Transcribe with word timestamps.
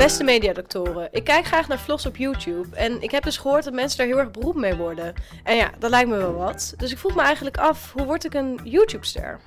Beste 0.00 0.24
mediadoktoren, 0.24 1.08
ik 1.12 1.24
kijk 1.24 1.46
graag 1.46 1.68
naar 1.68 1.78
vlogs 1.78 2.06
op 2.06 2.16
YouTube 2.16 2.76
en 2.76 3.02
ik 3.02 3.10
heb 3.10 3.22
dus 3.22 3.36
gehoord 3.36 3.64
dat 3.64 3.72
mensen 3.72 3.98
daar 3.98 4.06
heel 4.06 4.18
erg 4.18 4.30
beroemd 4.30 4.56
mee 4.56 4.74
worden. 4.74 5.14
En 5.44 5.56
ja, 5.56 5.70
dat 5.78 5.90
lijkt 5.90 6.08
me 6.08 6.16
wel 6.16 6.34
wat. 6.34 6.74
Dus 6.76 6.92
ik 6.92 6.98
vroeg 6.98 7.14
me 7.14 7.22
eigenlijk 7.22 7.56
af, 7.56 7.92
hoe 7.92 8.04
word 8.04 8.24
ik 8.24 8.34
een 8.34 8.60
YouTube-ster? 8.64 9.40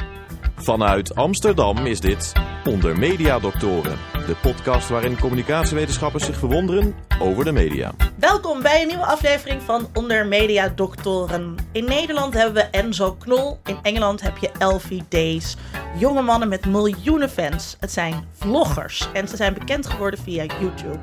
Vanuit 0.56 1.16
Amsterdam 1.16 1.86
is 1.86 2.00
dit 2.00 2.34
Onder 2.64 2.98
Mediadoktoren, 2.98 3.98
de 4.26 4.36
podcast 4.36 4.90
waarin 4.90 5.20
communicatiewetenschappers 5.20 6.26
zich 6.26 6.38
verwonderen 6.38 6.96
over 7.20 7.46
de 7.46 7.52
media. 7.52 7.92
Welkom 8.16 8.62
bij 8.62 8.82
een 8.82 8.88
nieuwe 8.88 9.06
aflevering 9.06 9.62
van 9.62 9.90
Onder 9.94 10.28
Media 10.28 10.68
Doktoren. 10.70 11.56
In 11.72 11.86
Nederland 11.86 12.34
hebben 12.34 12.54
we 12.54 12.62
Enzo 12.62 13.14
Knol, 13.14 13.60
in 13.66 13.78
Engeland 13.82 14.22
heb 14.22 14.38
je 14.38 14.52
Elfie 14.60 15.04
Days. 15.10 15.56
Jonge 15.98 16.22
mannen 16.22 16.50
met 16.50 16.66
miljoenen 16.66 17.30
fans. 17.30 17.78
Het 17.80 17.92
zijn 17.92 18.28
vloggers 18.32 19.08
en 19.14 19.28
ze 19.28 19.36
zijn 19.36 19.54
bekend 19.54 19.86
geworden 19.86 20.20
via 20.20 20.44
YouTube. 20.44 21.00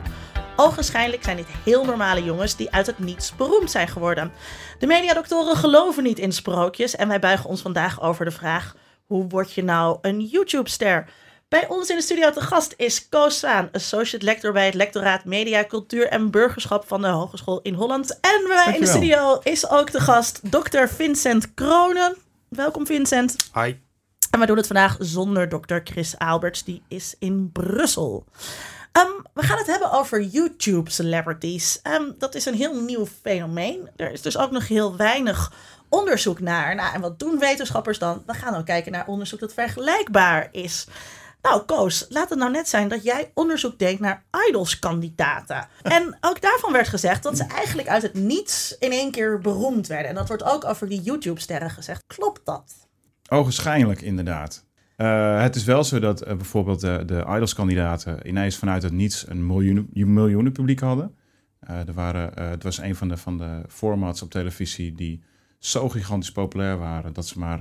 Ogenschijnlijk 0.57 1.25
zijn 1.25 1.37
dit 1.37 1.49
heel 1.65 1.85
normale 1.85 2.25
jongens 2.25 2.57
die 2.57 2.71
uit 2.71 2.87
het 2.87 2.99
niets 2.99 3.37
beroemd 3.37 3.71
zijn 3.71 3.89
geworden. 3.89 4.33
De 4.79 4.87
mediadoktoren 4.87 5.57
geloven 5.57 6.03
niet 6.03 6.19
in 6.19 6.33
sprookjes 6.33 6.97
en 6.97 7.09
wij 7.09 7.19
buigen 7.19 7.51
ons 7.51 7.63
vandaag 7.63 8.03
over 8.03 8.25
de 8.25 8.31
vraag: 8.31 8.75
hoe 9.07 9.29
word 9.29 9.53
je 9.53 9.65
nou 9.65 9.99
een 10.01 10.21
YouTube-ster? 10.21 11.09
Bij 11.51 11.69
ons 11.69 11.91
in 11.91 11.97
de 11.97 12.03
studio 12.03 12.31
te 12.31 12.41
gast 12.41 12.75
is 12.77 13.09
Koos 13.09 13.45
associate 13.73 14.25
lector 14.25 14.53
bij 14.53 14.65
het 14.65 14.75
lectoraat 14.75 15.25
Media, 15.25 15.65
Cultuur 15.65 16.09
en 16.09 16.31
Burgerschap 16.31 16.89
van 16.89 17.03
de 17.03 17.09
Hogeschool 17.09 17.61
in 17.63 17.75
Holland. 17.75 18.21
En 18.21 18.45
bij 18.47 18.65
mij 18.65 18.75
in 18.75 18.81
de 18.81 18.87
studio 18.87 19.39
is 19.43 19.69
ook 19.69 19.91
de 19.93 20.01
gast 20.01 20.41
Dr. 20.51 20.87
Vincent 20.87 21.55
Kronen. 21.55 22.17
Welkom 22.49 22.87
Vincent. 22.87 23.37
Hi. 23.55 23.75
En 24.31 24.41
we 24.41 24.47
doen 24.47 24.57
het 24.57 24.67
vandaag 24.67 24.97
zonder 24.99 25.49
Dr. 25.49 25.77
Chris 25.85 26.19
Alberts, 26.19 26.65
die 26.65 26.83
is 26.89 27.15
in 27.19 27.51
Brussel. 27.53 28.25
Ehm, 28.93 29.11
we 29.35 29.43
gaan 29.43 29.59
het 29.59 29.67
hebben 29.67 29.93
over 29.93 30.23
YouTube 30.23 30.91
celebrities. 30.91 31.83
Ehm, 31.83 32.05
dat 32.19 32.35
is 32.35 32.47
een 32.47 32.55
heel 32.55 32.81
nieuw 32.81 33.07
fenomeen. 33.07 33.89
Er 33.97 34.13
is 34.13 34.23
dus 34.23 34.39
ook 34.39 34.51
nog 34.51 34.69
heel 34.69 34.97
weinig 34.97 35.53
onderzoek 35.89 36.41
naar. 36.41 36.75
Nou, 36.75 36.95
en 36.95 37.01
wat 37.01 37.19
doen 37.19 37.39
wetenschappers 37.39 37.99
dan? 37.99 38.23
We 38.27 38.35
gaan 38.35 38.55
ook 38.55 38.67
kijken 38.67 38.93
naar 38.93 39.07
onderzoek 39.07 39.41
dat 39.41 39.53
vergelijkbaar 39.53 40.49
is. 40.53 40.87
Nou, 41.43 41.63
Koos, 41.63 42.07
laat 42.09 42.31
het 42.31 42.39
nou 42.39 42.51
net 42.51 42.69
zijn 42.69 42.89
dat 42.89 43.05
jij 43.05 43.31
onderzoek 43.35 43.79
deed 43.79 44.01
naar 44.01 44.25
idolskandidaten. 44.49 45.69
En 45.83 46.17
ook 46.21 46.41
daarvan 46.41 46.73
werd 46.73 46.89
gezegd 46.89 47.23
dat 47.23 47.37
ze 47.37 47.45
eigenlijk 47.45 47.89
uit 47.89 48.03
het 48.03 48.15
niets 48.15 48.77
in 48.79 48.91
één 48.91 49.11
keer 49.11 49.39
beroemd 49.39 49.87
werden. 49.87 50.09
En 50.09 50.15
dat 50.15 50.29
wordt 50.29 50.45
ook 50.45 50.65
over 50.65 50.89
die 50.89 51.01
YouTube-sterren 51.01 51.71
gezegd. 51.71 52.05
Klopt 52.07 52.41
dat? 52.45 52.89
Ogenschijnlijk, 53.29 54.01
inderdaad. 54.01 54.65
Uh, 54.97 55.43
het 55.43 55.57
is 55.57 55.65
wel 55.65 55.85
zo 55.85 55.99
dat 55.99 56.27
uh, 56.27 56.35
bijvoorbeeld 56.35 56.81
de, 56.81 57.03
de 57.07 57.25
Idols-kandidaten 57.29 58.29
ineens 58.29 58.57
vanuit 58.57 58.83
het 58.83 58.93
niets 58.93 59.29
een 59.29 59.47
miljoenen, 59.47 59.89
miljoenen 59.93 60.53
publiek 60.53 60.81
hadden. 60.81 61.17
Uh, 61.71 61.89
er 61.89 61.93
waren, 61.93 62.49
het 62.51 62.63
was 62.63 62.79
een 62.79 62.97
van 62.97 63.09
de, 63.09 63.17
van 63.17 63.39
de 63.39 63.63
formats 63.69 64.23
op 64.23 64.31
televisie 64.31 64.95
die 64.95 65.23
zo 65.59 65.89
gigantisch 65.89 66.33
populair 66.33 66.79
waren 66.79 67.13
dat 67.13 67.27
ze 67.27 67.39
maar 67.39 67.61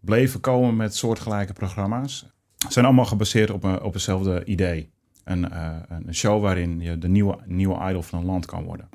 bleven 0.00 0.40
komen 0.40 0.76
met 0.76 0.96
soortgelijke 0.96 1.52
programma's. 1.52 2.26
Zijn 2.68 2.84
allemaal 2.84 3.04
gebaseerd 3.04 3.50
op, 3.50 3.64
een, 3.64 3.82
op 3.82 3.92
hetzelfde 3.92 4.44
idee. 4.44 4.90
Een, 5.24 5.56
een 5.88 6.14
show 6.14 6.42
waarin 6.42 6.80
je 6.80 6.98
de 6.98 7.08
nieuwe, 7.08 7.38
nieuwe 7.46 7.88
idol 7.88 8.02
van 8.02 8.18
een 8.18 8.24
land 8.24 8.46
kan 8.46 8.64
worden. 8.64 8.88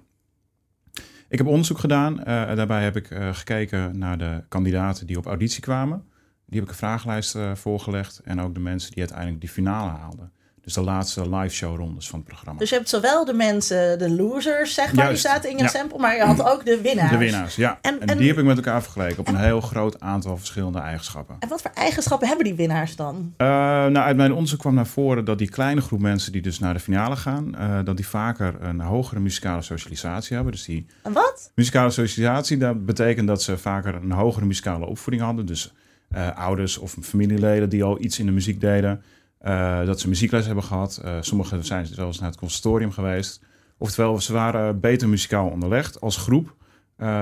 Ik 1.30 1.38
heb 1.38 1.48
onderzoek 1.48 1.80
gedaan. 1.80 2.16
daarbij 2.56 2.84
heb 2.84 2.96
ik 2.96 3.08
gekeken 3.32 3.98
naar 3.98 4.18
de 4.18 4.44
kandidaten 4.48 5.08
die 5.08 5.18
op 5.18 5.26
auditie 5.26 5.62
kwamen. 5.62 6.04
Die 6.46 6.60
heb 6.60 6.64
ik 6.64 6.70
een 6.70 6.88
vragenlijst 6.88 7.36
uh, 7.36 7.56
voorgelegd. 7.56 8.20
En 8.20 8.42
ook 8.42 8.54
de 8.54 8.60
mensen 8.60 8.92
die 8.92 9.00
uiteindelijk 9.00 9.40
die 9.40 9.50
finale 9.50 9.90
haalden. 9.90 10.32
Dus 10.66 10.74
de 10.74 10.82
laatste 10.82 11.30
live 11.30 11.56
show 11.56 11.78
rondes 11.78 12.10
van 12.10 12.20
het 12.20 12.28
programma. 12.28 12.60
Dus 12.60 12.70
je 12.70 12.76
hebt 12.76 12.90
zowel 12.90 13.26
de 13.26 13.34
mensen, 13.34 14.00
de 14.00 14.10
losers, 14.10 14.74
zeg 14.74 14.94
maar, 14.94 15.06
Juist, 15.06 15.22
die 15.22 15.32
zaten 15.32 15.50
in 15.50 15.58
je 15.58 15.64
ja. 15.64 15.70
sample, 15.70 16.00
maar 16.00 16.16
je 16.16 16.24
had 16.24 16.44
ook 16.44 16.66
de 16.66 16.82
winnaars. 16.82 17.12
De 17.12 17.18
winnaars, 17.18 17.56
ja. 17.56 17.80
En, 17.82 18.00
en, 18.00 18.08
en 18.08 18.18
die 18.18 18.28
heb 18.28 18.38
ik 18.38 18.44
met 18.44 18.58
elkaar 18.58 18.82
vergeleken 18.82 19.20
op 19.20 19.28
en, 19.28 19.36
een 19.36 19.42
heel 19.42 19.62
groot 19.62 20.00
aantal 20.00 20.38
verschillende 20.38 20.80
eigenschappen. 20.80 21.36
En 21.40 21.50
wat 21.50 21.62
voor 21.62 21.72
eigenschappen 21.74 22.28
hebben 22.28 22.46
die 22.46 22.56
winnaars 22.56 22.96
dan? 22.96 23.16
Uh, 23.16 23.48
nou, 23.48 23.98
uit 23.98 24.16
mijn 24.18 24.34
onderzoek 24.34 24.60
kwam 24.60 24.74
naar 24.74 24.88
voren 24.88 25.26
dat 25.26 25.38
die 25.38 25.50
kleine 25.50 25.82
groep 25.82 26.00
mensen 26.00 26.32
die 26.32 26.42
dus 26.42 26.60
naar 26.60 26.74
de 26.74 26.80
finale 26.80 27.16
gaan, 27.16 27.56
uh, 27.60 27.80
dat 27.84 27.96
die 27.96 28.08
vaker 28.08 28.56
een 28.62 28.80
hogere 28.80 29.20
muzikale 29.20 29.62
socialisatie 29.62 30.36
hebben. 30.36 30.54
Dus 30.54 30.66
die 30.66 30.86
een 31.04 31.14
wat? 31.14 31.52
Muzikale 31.56 31.90
socialisatie, 31.90 32.58
dat 32.58 32.86
betekent 32.86 33.28
dat 33.28 33.42
ze 33.42 33.58
vaker 33.58 33.96
een 33.96 34.12
hogere 34.12 34.46
muzikale 34.46 34.86
opvoeding 34.86 35.24
hadden. 35.24 35.46
Dus 35.46 35.74
uh, 36.16 36.38
ouders 36.38 36.78
of 36.78 36.96
familieleden 37.02 37.70
die 37.70 37.84
al 37.84 38.02
iets 38.02 38.20
in 38.20 38.26
de 38.26 38.32
muziek 38.32 38.62
deden. 38.62 39.04
Uh, 39.48 39.86
dat 39.86 40.00
ze 40.00 40.08
muziekles 40.08 40.46
hebben 40.46 40.64
gehad. 40.64 41.02
Uh, 41.06 41.18
sommigen 41.20 41.64
zijn 41.64 41.86
zelfs 41.86 42.20
naar 42.20 42.30
het 42.30 42.40
conservatorium 42.40 42.92
geweest. 42.92 43.42
Oftewel, 43.78 44.22
ze 44.22 44.34
waren 44.34 44.80
beter 44.80 45.10
muzikaal 45.10 45.50
onderlegd 45.50 46.02
als 46.02 46.18
groep. 46.18 46.56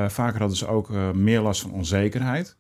vaker 0.07 0.39
hadden 0.39 0.57
ze 0.57 0.67
ook 0.67 0.89
meer 1.13 1.41
last 1.41 1.62
van 1.62 1.72
onzekerheid. 1.72 2.57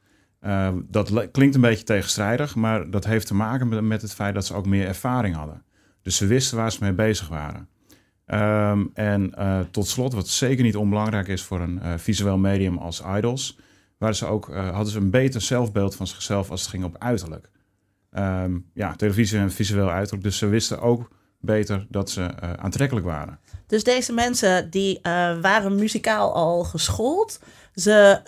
dat 0.87 1.31
klinkt 1.31 1.55
een 1.55 1.61
beetje 1.61 1.83
tegenstrijdig, 1.83 2.55
maar 2.55 2.89
dat 2.89 3.05
heeft 3.05 3.27
te 3.27 3.35
maken 3.35 3.87
met, 3.87 4.01
het 4.01 4.13
feit 4.13 4.33
dat 4.33 4.45
ze 4.45 4.53
ook 4.53 4.65
meer 4.65 4.87
ervaring 4.87 5.35
hadden. 5.35 5.63
Dus 6.01 6.15
ze 6.15 6.25
wisten 6.25 6.57
waar 6.57 6.71
ze 6.71 6.77
mee 6.81 6.93
bezig 6.93 7.27
waren. 7.27 7.67
Um, 8.25 8.91
en 8.93 9.33
tot 9.71 9.87
slot, 9.87 10.13
wat 10.13 10.27
zeker 10.27 10.63
niet 10.63 10.75
onbelangrijk 10.75 11.27
is 11.27 11.43
voor 11.43 11.59
een 11.59 11.99
visueel 11.99 12.37
medium 12.37 12.77
als 12.77 13.03
Idols, 13.17 13.57
waren 13.97 14.15
ze 14.15 14.25
ook, 14.25 14.49
uh, 14.49 14.69
hadden 14.69 14.91
ze 14.91 14.99
een 14.99 15.09
beter 15.09 15.41
zelfbeeld 15.41 15.95
van 15.95 16.07
zichzelf 16.07 16.49
als 16.51 16.61
het 16.61 16.69
ging 16.69 16.83
op 16.83 16.95
uiterlijk. 16.97 17.49
Um, 18.17 18.65
ja, 18.73 18.95
televisie 18.95 19.39
en 19.39 19.51
visueel 19.51 19.89
uiterlijk. 19.89 20.23
Dus 20.23 20.37
ze 20.37 20.47
wisten 20.47 20.81
ook 20.81 21.09
beter 21.39 21.85
dat 21.89 22.09
ze 22.09 22.21
uh, 22.21 22.53
aantrekkelijk 22.53 23.05
waren. 23.05 23.39
Dus 23.67 23.83
deze 23.83 24.13
mensen 24.13 24.69
die 24.69 24.97
uh, 24.97 25.01
waren 25.41 25.75
muzikaal 25.75 26.33
al 26.33 26.63
geschoold. 26.63 27.39
Ze 27.75 28.19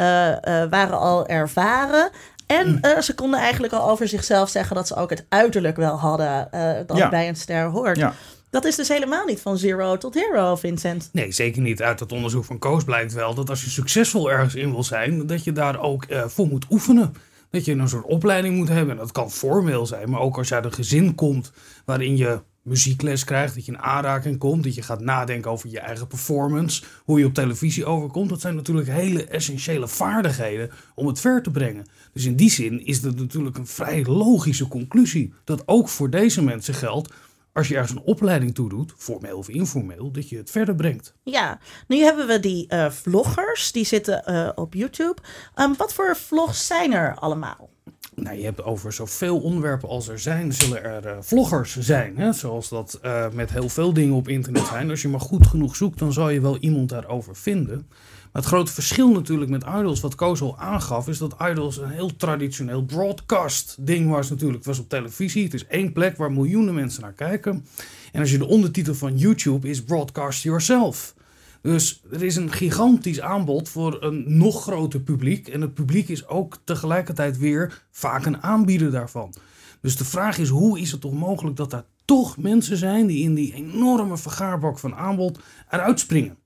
waren 0.70 1.00
al 1.00 1.28
ervaren. 1.28 2.10
En 2.46 2.82
ze 3.04 3.16
konden 3.16 3.40
eigenlijk 3.40 3.74
al 3.74 3.90
over 3.90 4.08
zichzelf 4.08 4.50
zeggen 4.50 4.76
dat 4.76 4.88
ze 4.88 4.96
ook 4.96 5.10
het 5.10 5.26
uiterlijk 5.30 5.78
wel 5.78 6.00
hadden 6.00 6.48
dat 6.86 6.98
ja. 6.98 7.10
bij 7.10 7.28
een 7.28 7.36
ster 7.36 7.66
hoort. 7.66 7.98
Ja. 7.98 8.14
Dat 8.50 8.66
is 8.66 8.76
dus 8.76 8.88
helemaal 8.88 9.26
niet 9.26 9.42
van 9.42 9.58
zero 9.58 9.98
tot 9.98 10.14
hero, 10.14 10.56
Vincent. 10.56 11.10
Nee, 11.12 11.32
zeker 11.32 11.62
niet. 11.62 11.82
Uit 11.82 12.00
het 12.00 12.12
onderzoek 12.12 12.46
van 12.46 12.60
Koos 12.60 12.84
blijkt 12.84 13.14
wel 13.14 13.34
dat 13.34 13.50
als 13.50 13.64
je 13.64 13.70
succesvol 13.70 14.32
ergens 14.32 14.56
in 14.56 14.72
wil 14.72 14.84
zijn, 14.84 15.28
dat 15.28 15.44
je 15.44 15.52
daar 15.52 15.80
ook 15.80 16.06
uh, 16.10 16.24
voor 16.26 16.48
moet 16.48 16.66
oefenen. 16.70 17.14
Dat 17.56 17.66
je 17.66 17.74
een 17.74 17.90
soort 17.90 18.06
opleiding 18.06 18.56
moet 18.56 18.68
hebben. 18.68 18.90
En 18.90 18.98
dat 18.98 19.12
kan 19.12 19.32
formeel 19.32 19.86
zijn, 19.86 20.10
maar 20.10 20.20
ook 20.20 20.38
als 20.38 20.48
je 20.48 20.56
uit 20.56 20.66
een 20.66 20.74
gezin 20.74 21.16
komt 21.16 21.52
waarin 21.86 22.18
je 22.18 22.40
muziekles 22.62 23.24
krijgt, 23.24 23.56
dat 23.56 23.66
je 23.66 23.72
in 23.72 23.80
aanraking 23.80 24.38
komt, 24.38 24.64
dat 24.64 24.76
je 24.76 24.82
gaat 24.82 25.00
nadenken 25.00 25.52
over 25.52 25.70
je 25.70 25.80
eigen 25.80 26.08
performance, 26.08 26.84
hoe 27.04 27.20
je 27.20 27.26
op 27.26 27.34
televisie 27.34 27.86
overkomt. 27.86 28.30
Dat 28.30 28.42
zijn 28.42 28.56
natuurlijk 28.56 28.88
hele 28.88 29.26
essentiële 29.26 29.88
vaardigheden 29.88 30.70
om 30.96 31.08
het 31.08 31.20
ver 31.20 31.42
te 31.42 31.52
brengen. 31.52 31.86
Dus 32.14 32.26
in 32.26 32.36
die 32.36 32.50
zin 32.50 32.86
is 32.86 33.02
dat 33.02 33.16
natuurlijk 33.16 33.58
een 33.58 33.68
vrij 33.68 34.06
logische 34.06 34.68
conclusie 34.68 35.34
dat 35.44 35.64
ook 35.66 35.90
voor 35.90 36.10
deze 36.10 36.44
mensen 36.44 36.74
geldt 36.74 37.14
als 37.56 37.68
je 37.68 37.76
ergens 37.76 37.92
een 37.92 38.06
opleiding 38.06 38.56
toe 38.56 38.70
doet, 38.70 38.94
formeel 38.98 39.38
of 39.38 39.50
informeel, 39.50 40.12
dat 40.12 40.30
je 40.30 40.38
het 40.38 40.52
verder 40.52 40.76
brengt. 40.76 41.14
Ja, 41.24 41.60
nu 41.88 41.98
hebben 41.98 42.28
we 42.28 42.40
die 42.40 42.74
uh, 42.74 42.90
vloggers, 42.90 43.72
die 43.72 43.86
zitten 43.86 44.24
uh, 44.28 44.50
op 44.56 44.74
YouTube. 44.74 45.22
Um, 45.56 45.76
wat 45.78 45.94
voor 45.94 46.16
vlogs 46.16 46.68
zijn 46.68 46.94
er 46.94 47.16
allemaal? 47.16 47.70
Nou, 48.16 48.38
je 48.38 48.44
hebt 48.44 48.64
over 48.64 48.94
zoveel 48.94 49.40
onderwerpen 49.40 49.90
als 49.90 50.08
er 50.08 50.20
zijn, 50.20 50.54
zullen 50.54 50.84
er 50.84 51.06
uh, 51.06 51.18
vloggers 51.20 51.78
zijn. 51.80 52.18
Hè? 52.18 52.34
Zoals 52.34 52.70
dat 52.70 53.00
met 53.34 53.52
heel 53.52 53.70
veel 53.70 53.94
dingen 53.94 54.16
op 54.16 54.28
internet 54.28 54.66
zijn. 54.66 54.90
Als 54.90 55.02
je 55.02 55.08
maar 55.08 55.20
goed 55.20 55.48
genoeg 55.48 55.76
zoekt, 55.76 56.00
dan 56.00 56.14
zal 56.14 56.30
je 56.30 56.42
wel 56.42 56.58
iemand 56.58 56.90
daarover 56.90 57.36
vinden 57.36 57.88
het 58.36 58.46
grote 58.46 58.74
verschil 58.74 59.12
natuurlijk 59.12 59.52
met 59.52 59.64
Idols, 59.64 60.00
wat 60.00 60.16
Koos 60.16 60.42
al 60.42 60.58
aangaf, 60.58 61.08
is 61.08 61.18
dat 61.18 61.36
Idols 61.52 61.78
een 61.78 61.90
heel 61.90 62.16
traditioneel 62.16 62.84
broadcast 62.84 63.76
ding 63.80 64.10
was 64.10 64.30
natuurlijk. 64.30 64.58
Het 64.58 64.66
was 64.66 64.80
op 64.80 64.90
televisie, 64.90 65.44
het 65.44 65.54
is 65.54 65.66
één 65.68 65.94
plek 65.94 66.18
waar 66.18 66.32
miljoenen 66.32 66.74
mensen 66.74 67.02
naar 67.02 67.14
kijken. 67.14 67.66
En 68.12 68.20
als 68.20 68.32
je 68.32 68.38
de 68.38 68.46
ondertitel 68.46 68.94
van 68.94 69.18
YouTube 69.18 69.70
is 69.70 69.84
Broadcast 69.84 70.44
Yourself. 70.44 71.16
Dus 71.62 72.02
er 72.12 72.24
is 72.24 72.36
een 72.36 72.52
gigantisch 72.52 73.22
aanbod 73.22 73.70
voor 73.70 74.04
een 74.04 74.38
nog 74.38 74.62
groter 74.62 75.00
publiek. 75.00 75.48
En 75.48 75.62
het 75.62 75.74
publiek 75.74 76.10
is 76.10 76.28
ook 76.28 76.58
tegelijkertijd 76.64 77.38
weer 77.38 77.86
vaak 77.92 78.26
een 78.26 78.44
aanbieder 78.44 78.92
daarvan. 78.92 79.34
Dus 79.82 79.98
de 79.98 80.06
vraag 80.06 80.38
is, 80.38 80.50
hoe 80.50 80.80
is 80.80 80.92
het 80.92 81.02
toch 81.02 81.14
mogelijk 81.14 81.56
dat 81.56 81.74
er 81.74 81.86
toch 82.06 82.38
mensen 82.38 82.78
zijn 82.78 83.08
die 83.08 83.24
in 83.24 83.34
die 83.34 83.54
enorme 83.54 84.18
vergaarbak 84.18 84.80
van 84.80 84.96
aanbod 84.96 85.40
eruit 85.70 86.00
springen? 86.00 86.38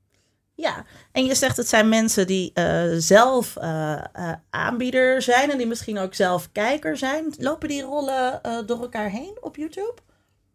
Ja, 0.59 0.85
en 1.11 1.25
je 1.25 1.35
zegt 1.35 1.57
het 1.57 1.67
zijn 1.67 1.89
mensen 1.89 2.27
die 2.27 2.51
uh, 2.53 2.83
zelf 2.97 3.57
uh, 3.57 4.01
uh, 4.15 4.31
aanbieder 4.49 5.21
zijn 5.21 5.51
en 5.51 5.57
die 5.57 5.67
misschien 5.67 5.97
ook 5.97 6.13
zelf 6.13 6.51
kijker 6.51 6.97
zijn. 6.97 7.33
Lopen 7.37 7.67
die 7.67 7.81
rollen 7.81 8.41
door 8.65 8.81
elkaar 8.81 9.09
heen 9.09 9.37
op 9.41 9.55
YouTube? 9.55 9.93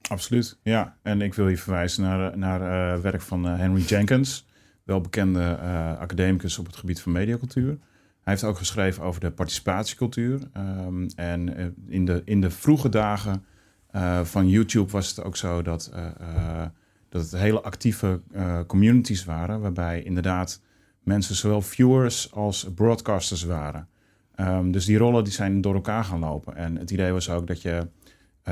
Absoluut, 0.09 0.59
ja. 0.63 0.97
En 1.03 1.21
ik 1.21 1.35
wil 1.35 1.49
je 1.49 1.57
verwijzen 1.57 2.03
naar, 2.03 2.39
naar 2.39 3.01
werk 3.01 3.21
van 3.21 3.45
Henry 3.45 3.83
Jenkins, 3.83 4.47
wel 4.83 5.01
bekende 5.01 5.59
academicus 5.99 6.59
op 6.59 6.67
het 6.67 6.77
gebied 6.77 7.01
van 7.01 7.13
mediacultuur. 7.13 7.79
Hij 8.23 8.33
heeft 8.33 8.45
ook 8.45 8.59
geschreven 8.59 9.03
over 9.03 9.21
de 9.21 9.31
participatiecultuur. 9.31 10.41
Um, 10.57 11.07
en 11.17 11.75
in 11.89 12.05
de, 12.05 12.23
in 12.25 12.41
de 12.41 12.51
vroege 12.51 12.89
dagen 12.89 13.45
van 14.23 14.49
YouTube 14.49 14.93
was 14.93 15.09
het 15.09 15.25
ook 15.25 15.37
zo 15.37 15.63
dat, 15.63 15.91
dat 17.15 17.31
het 17.31 17.41
hele 17.41 17.63
actieve 17.63 18.21
communities 18.67 19.25
waren, 19.25 19.61
waarbij 19.61 20.03
inderdaad 20.03 20.61
mensen 21.03 21.35
zowel 21.35 21.61
viewers 21.61 22.33
als 22.33 22.69
broadcasters 22.75 23.43
waren. 23.45 23.89
Um, 24.41 24.73
dus 24.73 24.85
die 24.85 24.99
rollen 24.99 25.25
die 25.25 25.33
zijn 25.33 25.61
door 25.61 25.75
elkaar 25.75 26.05
gaan 26.05 26.19
lopen. 26.19 26.57
En 26.57 26.77
het 26.77 26.91
idee 26.91 27.13
was 27.13 27.31
ook 27.31 27.47
dat 27.47 27.63
je 27.63 27.89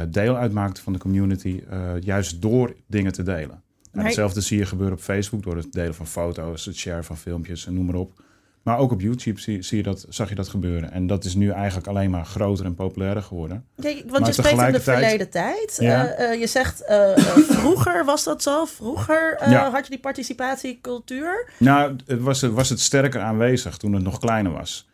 deel 0.09 0.37
uitmaakte 0.37 0.83
van 0.83 0.93
de 0.93 0.99
community, 0.99 1.63
juist 2.01 2.43
door 2.43 2.75
dingen 2.87 3.13
te 3.13 3.23
delen. 3.23 3.63
Nou, 3.93 4.05
hetzelfde 4.07 4.41
zie 4.41 4.59
je 4.59 4.67
gebeuren 4.67 4.97
op 4.97 5.03
Facebook 5.03 5.43
door 5.43 5.57
het 5.57 5.73
delen 5.73 5.95
van 5.95 6.07
foto's, 6.07 6.65
het 6.65 6.77
share 6.77 7.03
van 7.03 7.17
filmpjes 7.17 7.67
en 7.67 7.75
noem 7.75 7.85
maar 7.87 7.95
op. 7.95 8.23
Maar 8.63 8.79
ook 8.79 8.93
op 8.93 9.01
YouTube 9.01 9.41
zie, 9.41 9.63
zie, 9.63 9.77
je 9.77 9.83
dat, 9.83 10.07
zag 10.09 10.29
je 10.29 10.35
dat 10.35 10.49
gebeuren. 10.49 10.93
En 10.93 11.07
dat 11.07 11.25
is 11.25 11.35
nu 11.35 11.51
eigenlijk 11.51 11.87
alleen 11.87 12.11
maar 12.11 12.25
groter 12.25 12.65
en 12.65 12.75
populairder 12.75 13.23
geworden. 13.23 13.65
Ja, 13.77 13.95
want 14.07 14.27
je 14.27 14.33
spreekt 14.33 14.63
in 14.63 14.73
de 14.73 14.81
verleden 14.81 15.31
tijd. 15.31 15.77
Ja. 15.81 16.21
Uh, 16.21 16.31
uh, 16.31 16.41
je 16.41 16.47
zegt, 16.47 16.83
uh, 16.89 17.17
vroeger 17.59 18.05
was 18.05 18.25
dat 18.25 18.43
zo. 18.43 18.65
Vroeger 18.65 19.51
ja. 19.51 19.71
had 19.71 19.85
je 19.85 19.91
die 19.91 20.01
participatiecultuur. 20.01 21.51
Nou, 21.59 21.97
het 22.07 22.21
was, 22.21 22.43
was 22.43 22.69
het 22.69 22.81
sterker 22.81 23.21
aanwezig 23.21 23.77
toen 23.77 23.93
het 23.93 24.03
nog 24.03 24.19
kleiner 24.19 24.53
was. 24.53 24.89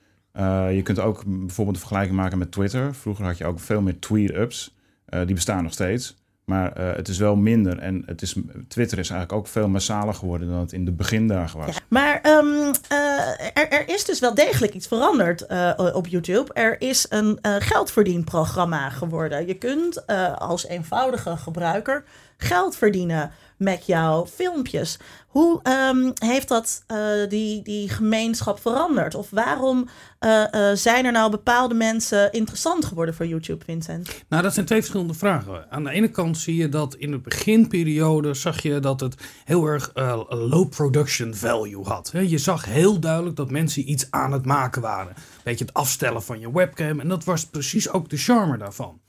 je 0.72 0.80
kunt 0.82 0.98
ook 0.98 1.22
bijvoorbeeld 1.26 1.76
een 1.76 1.82
vergelijking 1.82 2.16
maken 2.16 2.38
met 2.38 2.52
Twitter. 2.52 2.94
Vroeger 2.94 3.24
had 3.24 3.38
je 3.38 3.44
ook 3.44 3.60
veel 3.60 3.80
meer 3.80 3.98
tweet-ups. 3.98 4.76
die 5.06 5.34
bestaan 5.34 5.62
nog 5.62 5.72
steeds. 5.72 6.16
Maar 6.48 6.80
uh, 6.80 6.96
het 6.96 7.08
is 7.08 7.18
wel 7.18 7.36
minder. 7.36 7.78
En 7.78 8.02
het 8.06 8.22
is, 8.22 8.34
Twitter 8.68 8.98
is 8.98 9.10
eigenlijk 9.10 9.40
ook 9.40 9.46
veel 9.46 9.68
massaler 9.68 10.14
geworden 10.14 10.48
dan 10.48 10.58
het 10.58 10.72
in 10.72 10.84
de 10.84 10.92
begindagen 10.92 11.58
was. 11.58 11.76
Maar 11.88 12.20
um, 12.26 12.72
uh, 12.92 13.72
er, 13.72 13.88
is 13.88 14.04
dus 14.04 14.20
wel 14.20 14.34
degelijk 14.34 14.74
iets 14.74 14.86
veranderd 14.86 15.44
uh, 15.48 15.90
op 15.92 16.06
YouTube. 16.06 16.52
Er 16.52 16.80
is 16.80 17.06
een 17.08 17.38
geldverdienprogramma 17.42 18.90
geworden. 18.90 19.46
Je 19.46 19.54
kunt 19.54 20.06
als 20.36 20.66
eenvoudige 20.66 21.36
gebruiker 21.36 22.04
geld 22.36 22.76
verdienen 22.76 23.30
met 23.58 23.86
jouw 23.86 24.26
filmpjes. 24.26 24.98
Hoe 25.28 25.60
um, 25.62 26.12
heeft 26.14 26.48
dat 26.48 26.84
uh, 26.92 26.98
die, 27.28 27.62
die 27.62 27.88
gemeenschap 27.88 28.60
veranderd? 28.60 29.14
Of 29.14 29.30
waarom 29.30 29.88
uh, 30.20 30.44
uh, 30.52 30.70
zijn 30.74 31.04
er 31.04 31.12
nou 31.12 31.30
bepaalde 31.30 31.74
mensen 31.74 32.32
interessant 32.32 32.84
geworden 32.84 33.14
voor 33.14 33.26
YouTube, 33.26 33.64
Vincent? 33.64 34.24
Nou, 34.28 34.42
dat 34.42 34.54
zijn 34.54 34.66
twee 34.66 34.78
verschillende 34.78 35.14
vragen. 35.14 35.70
Aan 35.70 35.84
de 35.84 35.90
ene 35.90 36.10
kant 36.10 36.38
zie 36.38 36.56
je 36.56 36.68
dat 36.68 36.94
in 36.94 37.10
de 37.10 37.18
beginperiode 37.18 38.34
zag 38.34 38.62
je 38.62 38.80
dat 38.80 39.00
het 39.00 39.14
heel 39.44 39.66
erg 39.66 39.90
low 40.28 40.68
production 40.68 41.34
value 41.34 41.84
had. 41.84 42.10
Je 42.12 42.38
zag 42.38 42.64
heel 42.64 43.00
duidelijk 43.00 43.36
dat 43.36 43.50
mensen 43.50 43.90
iets 43.90 44.06
aan 44.10 44.32
het 44.32 44.44
maken 44.44 44.82
waren. 44.82 45.14
Beetje 45.44 45.64
het 45.64 45.74
afstellen 45.74 46.22
van 46.22 46.40
je 46.40 46.52
webcam. 46.52 47.00
En 47.00 47.08
dat 47.08 47.24
was 47.24 47.46
precies 47.46 47.90
ook 47.90 48.10
de 48.10 48.16
charme 48.16 48.58
daarvan. 48.58 49.00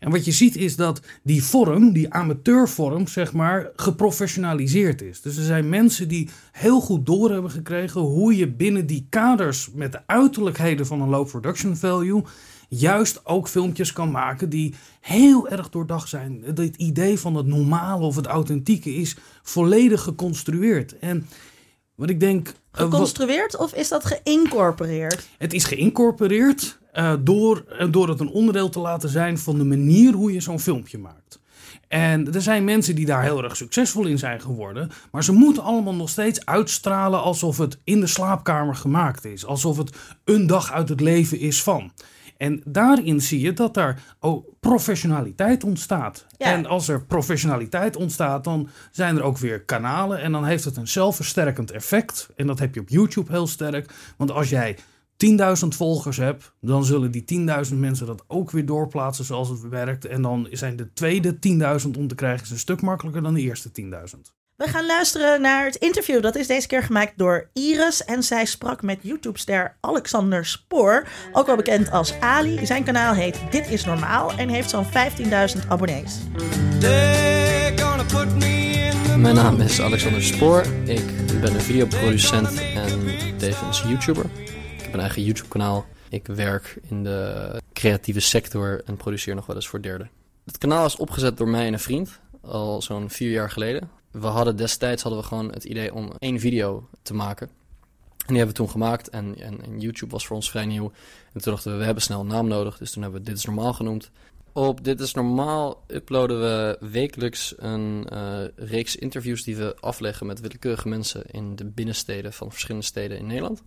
En 0.00 0.10
wat 0.10 0.24
je 0.24 0.32
ziet 0.32 0.56
is 0.56 0.76
dat 0.76 1.00
die 1.22 1.44
vorm, 1.44 1.92
die 1.92 2.12
amateurvorm, 2.12 3.06
zeg 3.06 3.32
maar, 3.32 3.70
geprofessionaliseerd 3.76 5.02
is. 5.02 5.20
Dus 5.20 5.36
er 5.36 5.44
zijn 5.44 5.68
mensen 5.68 6.08
die 6.08 6.28
heel 6.52 6.80
goed 6.80 7.06
door 7.06 7.30
hebben 7.30 7.50
gekregen 7.50 8.00
hoe 8.00 8.36
je 8.36 8.48
binnen 8.48 8.86
die 8.86 9.06
kaders 9.08 9.70
met 9.74 9.92
de 9.92 10.00
uiterlijkheden 10.06 10.86
van 10.86 11.00
een 11.00 11.08
low 11.08 11.28
production 11.28 11.76
value 11.76 12.22
juist 12.68 13.26
ook 13.26 13.48
filmpjes 13.48 13.92
kan 13.92 14.10
maken 14.10 14.48
die 14.48 14.74
heel 15.00 15.48
erg 15.48 15.70
doordacht 15.70 16.08
zijn. 16.08 16.42
Het 16.44 16.76
idee 16.76 17.18
van 17.18 17.34
het 17.34 17.46
normale 17.46 18.04
of 18.04 18.16
het 18.16 18.26
authentieke 18.26 18.94
is 18.94 19.16
volledig 19.42 20.02
geconstrueerd. 20.02 20.98
En 20.98 21.26
wat 21.94 22.10
ik 22.10 22.20
denk. 22.20 22.48
Eh, 22.48 22.80
geconstrueerd 22.82 23.56
of 23.56 23.74
is 23.74 23.88
dat 23.88 24.04
geïncorporeerd? 24.04 25.28
Het 25.38 25.52
is 25.52 25.64
geïncorporeerd 25.64 26.78
uh, 26.94 27.12
door, 27.20 27.64
door 27.90 28.08
het 28.08 28.20
een 28.20 28.30
onderdeel 28.30 28.68
te 28.68 28.80
laten 28.80 29.08
zijn 29.08 29.38
van 29.38 29.58
de 29.58 29.64
manier 29.64 30.12
hoe 30.12 30.32
je 30.32 30.40
zo'n 30.40 30.60
filmpje 30.60 30.98
maakt. 30.98 31.40
En 31.88 32.34
er 32.34 32.42
zijn 32.42 32.64
mensen 32.64 32.94
die 32.94 33.06
daar 33.06 33.22
heel 33.22 33.44
erg 33.44 33.56
succesvol 33.56 34.06
in 34.06 34.18
zijn 34.18 34.40
geworden. 34.40 34.90
Maar 35.10 35.24
ze 35.24 35.32
moeten 35.32 35.62
allemaal 35.62 35.94
nog 35.94 36.08
steeds 36.08 36.46
uitstralen 36.46 37.22
alsof 37.22 37.58
het 37.58 37.78
in 37.84 38.00
de 38.00 38.06
slaapkamer 38.06 38.74
gemaakt 38.74 39.24
is. 39.24 39.46
Alsof 39.46 39.76
het 39.76 39.96
een 40.24 40.46
dag 40.46 40.72
uit 40.72 40.88
het 40.88 41.00
leven 41.00 41.38
is 41.38 41.62
van. 41.62 41.92
En 42.36 42.62
daarin 42.64 43.20
zie 43.20 43.40
je 43.40 43.52
dat 43.52 43.74
daar 43.74 44.02
oh, 44.20 44.48
professionaliteit 44.60 45.64
ontstaat. 45.64 46.26
En 46.38 46.66
als 46.66 46.88
er 46.88 47.04
professionaliteit 47.04 47.96
ontstaat, 47.96 48.44
dan 48.44 48.68
zijn 48.90 49.16
er 49.16 49.22
ook 49.22 49.38
weer 49.38 49.60
kanalen. 49.60 50.20
En 50.20 50.32
dan 50.32 50.44
heeft 50.44 50.64
het 50.64 50.76
een 50.76 50.88
zelfversterkend 50.88 51.70
effect. 51.70 52.28
En 52.36 52.46
dat 52.46 52.58
heb 52.58 52.74
je 52.74 52.80
op 52.80 52.88
YouTube 52.88 53.32
heel 53.32 53.46
sterk. 53.46 53.92
Want 54.16 54.30
als 54.30 54.48
jij 54.48 54.76
10.000 55.62 55.68
volgers 55.68 56.16
hebt, 56.16 56.52
dan 56.60 56.84
zullen 56.84 57.10
die 57.10 57.24
10.000 57.70 57.74
mensen 57.74 58.06
dat 58.06 58.24
ook 58.26 58.50
weer 58.50 58.66
doorplaatsen 58.66 59.24
zoals 59.24 59.48
het 59.48 59.68
werkt. 59.68 60.04
En 60.04 60.22
dan 60.22 60.48
zijn 60.50 60.76
de 60.76 60.92
tweede 60.92 61.38
10.000 61.82 61.98
om 61.98 62.08
te 62.08 62.14
krijgen 62.14 62.46
een 62.50 62.58
stuk 62.58 62.80
makkelijker 62.80 63.22
dan 63.22 63.34
de 63.34 63.40
eerste 63.40 63.70
10.000. 63.82 63.86
We 64.56 64.68
gaan 64.68 64.86
luisteren 64.86 65.40
naar 65.40 65.64
het 65.64 65.74
interview. 65.74 66.22
Dat 66.22 66.36
is 66.36 66.46
deze 66.46 66.66
keer 66.66 66.82
gemaakt 66.82 67.12
door 67.16 67.50
Iris. 67.52 68.04
En 68.04 68.22
zij 68.22 68.44
sprak 68.44 68.82
met 68.82 68.98
YouTube-ster 69.02 69.76
Alexander 69.80 70.46
Spoor. 70.46 71.06
Ook 71.32 71.46
wel 71.46 71.56
bekend 71.56 71.90
als 71.90 72.20
Ali. 72.20 72.66
Zijn 72.66 72.84
kanaal 72.84 73.14
heet 73.14 73.40
Dit 73.50 73.70
is 73.70 73.84
Normaal. 73.84 74.32
En 74.32 74.48
heeft 74.48 74.70
zo'n 74.70 74.84
15.000 74.84 75.68
abonnees. 75.68 76.18
Mijn 79.16 79.34
naam 79.34 79.60
is 79.60 79.80
Alexander 79.80 80.22
Spoor. 80.22 80.64
Ik 80.84 81.04
ben 81.40 81.54
een 81.54 81.60
videoproducent 81.60 82.60
en 82.74 83.00
tevens 83.38 83.82
YouTuber 83.82 84.26
heb 84.90 84.98
een 84.98 85.06
eigen 85.06 85.24
YouTube-kanaal. 85.24 85.86
Ik 86.08 86.26
werk 86.26 86.78
in 86.88 87.04
de 87.04 87.60
creatieve 87.72 88.20
sector 88.20 88.82
en 88.84 88.96
produceer 88.96 89.34
nog 89.34 89.46
wel 89.46 89.56
eens 89.56 89.68
voor 89.68 89.82
derden. 89.82 90.10
Het 90.44 90.58
kanaal 90.58 90.86
is 90.86 90.96
opgezet 90.96 91.36
door 91.36 91.48
mij 91.48 91.66
en 91.66 91.72
een 91.72 91.78
vriend, 91.78 92.20
al 92.42 92.82
zo'n 92.82 93.10
vier 93.10 93.30
jaar 93.30 93.50
geleden. 93.50 93.90
We 94.10 94.26
hadden 94.26 94.56
destijds 94.56 95.02
hadden 95.02 95.20
we 95.20 95.26
gewoon 95.26 95.52
het 95.52 95.64
idee 95.64 95.94
om 95.94 96.12
één 96.18 96.40
video 96.40 96.88
te 97.02 97.14
maken. 97.14 97.46
En 97.46 98.26
die 98.26 98.36
hebben 98.36 98.54
we 98.54 98.62
toen 98.62 98.70
gemaakt 98.70 99.08
en, 99.08 99.40
en, 99.40 99.80
YouTube 99.80 100.12
was 100.12 100.26
voor 100.26 100.36
ons 100.36 100.50
vrij 100.50 100.66
nieuw. 100.66 100.92
En 101.32 101.40
toen 101.40 101.52
dachten 101.52 101.72
we, 101.72 101.78
we 101.78 101.84
hebben 101.84 102.02
snel 102.02 102.20
een 102.20 102.26
naam 102.26 102.48
nodig, 102.48 102.78
dus 102.78 102.90
toen 102.90 103.02
hebben 103.02 103.20
we 103.20 103.26
Dit 103.26 103.36
is 103.36 103.44
Normaal 103.44 103.72
genoemd. 103.72 104.10
Op 104.52 104.84
Dit 104.84 105.00
is 105.00 105.14
Normaal 105.14 105.84
uploaden 105.86 106.40
we 106.40 106.76
wekelijks 106.80 107.54
een 107.56 108.06
uh, 108.12 108.38
reeks 108.56 108.96
interviews 108.96 109.44
die 109.44 109.56
we 109.56 109.76
afleggen 109.80 110.26
met 110.26 110.40
willekeurige 110.40 110.88
mensen 110.88 111.24
in 111.26 111.56
de 111.56 111.64
binnensteden 111.64 112.32
van 112.32 112.50
verschillende 112.50 112.86
steden 112.86 113.18
in 113.18 113.26
Nederland. 113.26 113.62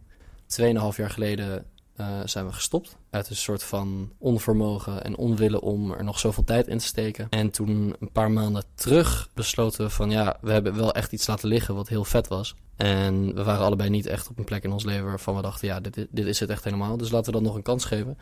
Tweeënhalf 0.53 0.97
jaar 0.97 1.09
geleden 1.09 1.65
uh, 1.99 2.19
zijn 2.25 2.45
we 2.45 2.53
gestopt. 2.53 2.97
Uit 3.09 3.29
een 3.29 3.35
soort 3.35 3.63
van 3.63 4.11
onvermogen 4.17 5.03
en 5.03 5.17
onwillen 5.17 5.61
om 5.61 5.91
er 5.91 6.03
nog 6.03 6.19
zoveel 6.19 6.43
tijd 6.43 6.67
in 6.67 6.77
te 6.77 6.85
steken. 6.85 7.27
En 7.29 7.49
toen 7.49 7.95
een 7.99 8.11
paar 8.11 8.31
maanden 8.31 8.63
terug 8.75 9.29
besloten 9.33 9.85
we 9.85 9.89
van 9.89 10.09
ja, 10.09 10.37
we 10.41 10.51
hebben 10.51 10.75
wel 10.75 10.93
echt 10.93 11.11
iets 11.11 11.27
laten 11.27 11.47
liggen 11.47 11.75
wat 11.75 11.87
heel 11.87 12.03
vet 12.03 12.27
was. 12.27 12.55
En 12.75 13.35
we 13.35 13.43
waren 13.43 13.65
allebei 13.65 13.89
niet 13.89 14.05
echt 14.05 14.29
op 14.29 14.37
een 14.37 14.43
plek 14.43 14.63
in 14.63 14.71
ons 14.71 14.83
leven 14.83 15.05
waarvan 15.05 15.35
we 15.35 15.41
dachten 15.41 15.67
ja, 15.67 15.79
dit, 15.79 16.07
dit 16.09 16.25
is 16.25 16.39
het 16.39 16.49
echt 16.49 16.63
helemaal. 16.63 16.97
Dus 16.97 17.11
laten 17.11 17.25
we 17.25 17.39
dat 17.39 17.47
nog 17.47 17.55
een 17.55 17.61
kans 17.61 17.85
geven. 17.85 18.17